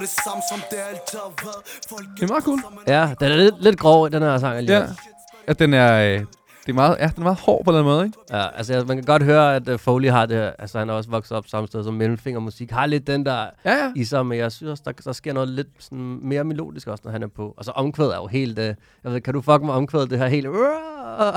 [0.00, 2.60] det samme og det samme som det altid har været Folk Det er meget cool.
[2.86, 4.82] Ja, den er lidt, lidt grov, den her sang alligevel.
[4.82, 4.94] Ja.
[5.48, 6.24] Ja, den er, øh,
[6.68, 8.18] det er meget, ja, den er meget hård på den måde, ikke?
[8.30, 10.94] Ja, altså jeg, man kan godt høre, at uh, Foley har det, altså han er
[10.94, 13.92] også vokset op samme sted som Mellemfingermusik, har lidt den der Ja, ja.
[13.96, 17.02] i sig, men jeg synes også, der, der sker noget lidt sådan, mere melodisk også,
[17.04, 17.54] når han er på.
[17.58, 20.26] Altså omkvædet er jo helt, uh, jeg ved, kan du fuck med omkvædet, det her
[20.26, 20.46] helt...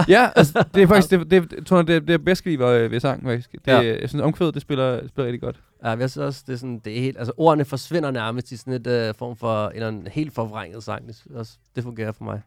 [0.08, 2.88] Ja, altså, det er faktisk, det, det, jeg tror, det, det er bedst lide ved,
[2.88, 3.52] ved sangen, faktisk.
[3.52, 3.82] Det, Ja.
[4.02, 5.60] Jeg synes, omkvædet, det spiller, spiller rigtig godt.
[5.84, 8.58] Ja, jeg synes også, det er sådan, det er helt, altså ordene forsvinder nærmest i
[8.58, 11.08] sådan et uh, form for en, eller anden helt forvrænget sang.
[11.08, 12.42] Det, jeg også, det fungerer for mig.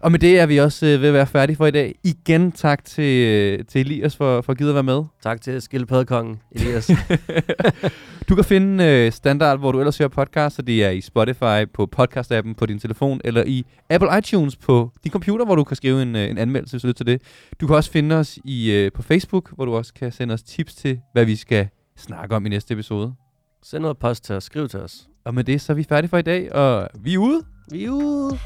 [0.00, 1.94] Og med det er vi også øh, ved at være færdige for i dag.
[2.04, 5.04] Igen tak til, øh, til Elias for, for at give at være med.
[5.22, 6.90] Tak til Skildpaddekongen, Elias.
[8.28, 11.72] Du kan finde øh, standard, hvor du ellers hører podcast, så det er i Spotify,
[11.74, 15.76] på podcast-appen på din telefon, eller i Apple iTunes på din computer, hvor du kan
[15.76, 17.22] skrive en, øh, en anmeldelse, hvis du lytter til det.
[17.60, 20.42] Du kan også finde os i, øh, på Facebook, hvor du også kan sende os
[20.42, 23.14] tips til, hvad vi skal snakke om i næste episode.
[23.62, 25.08] Send noget post til os, skriv til os.
[25.24, 27.42] Og med det, så er vi færdige for i dag, og vi er ude.
[27.72, 28.38] Vi er ude.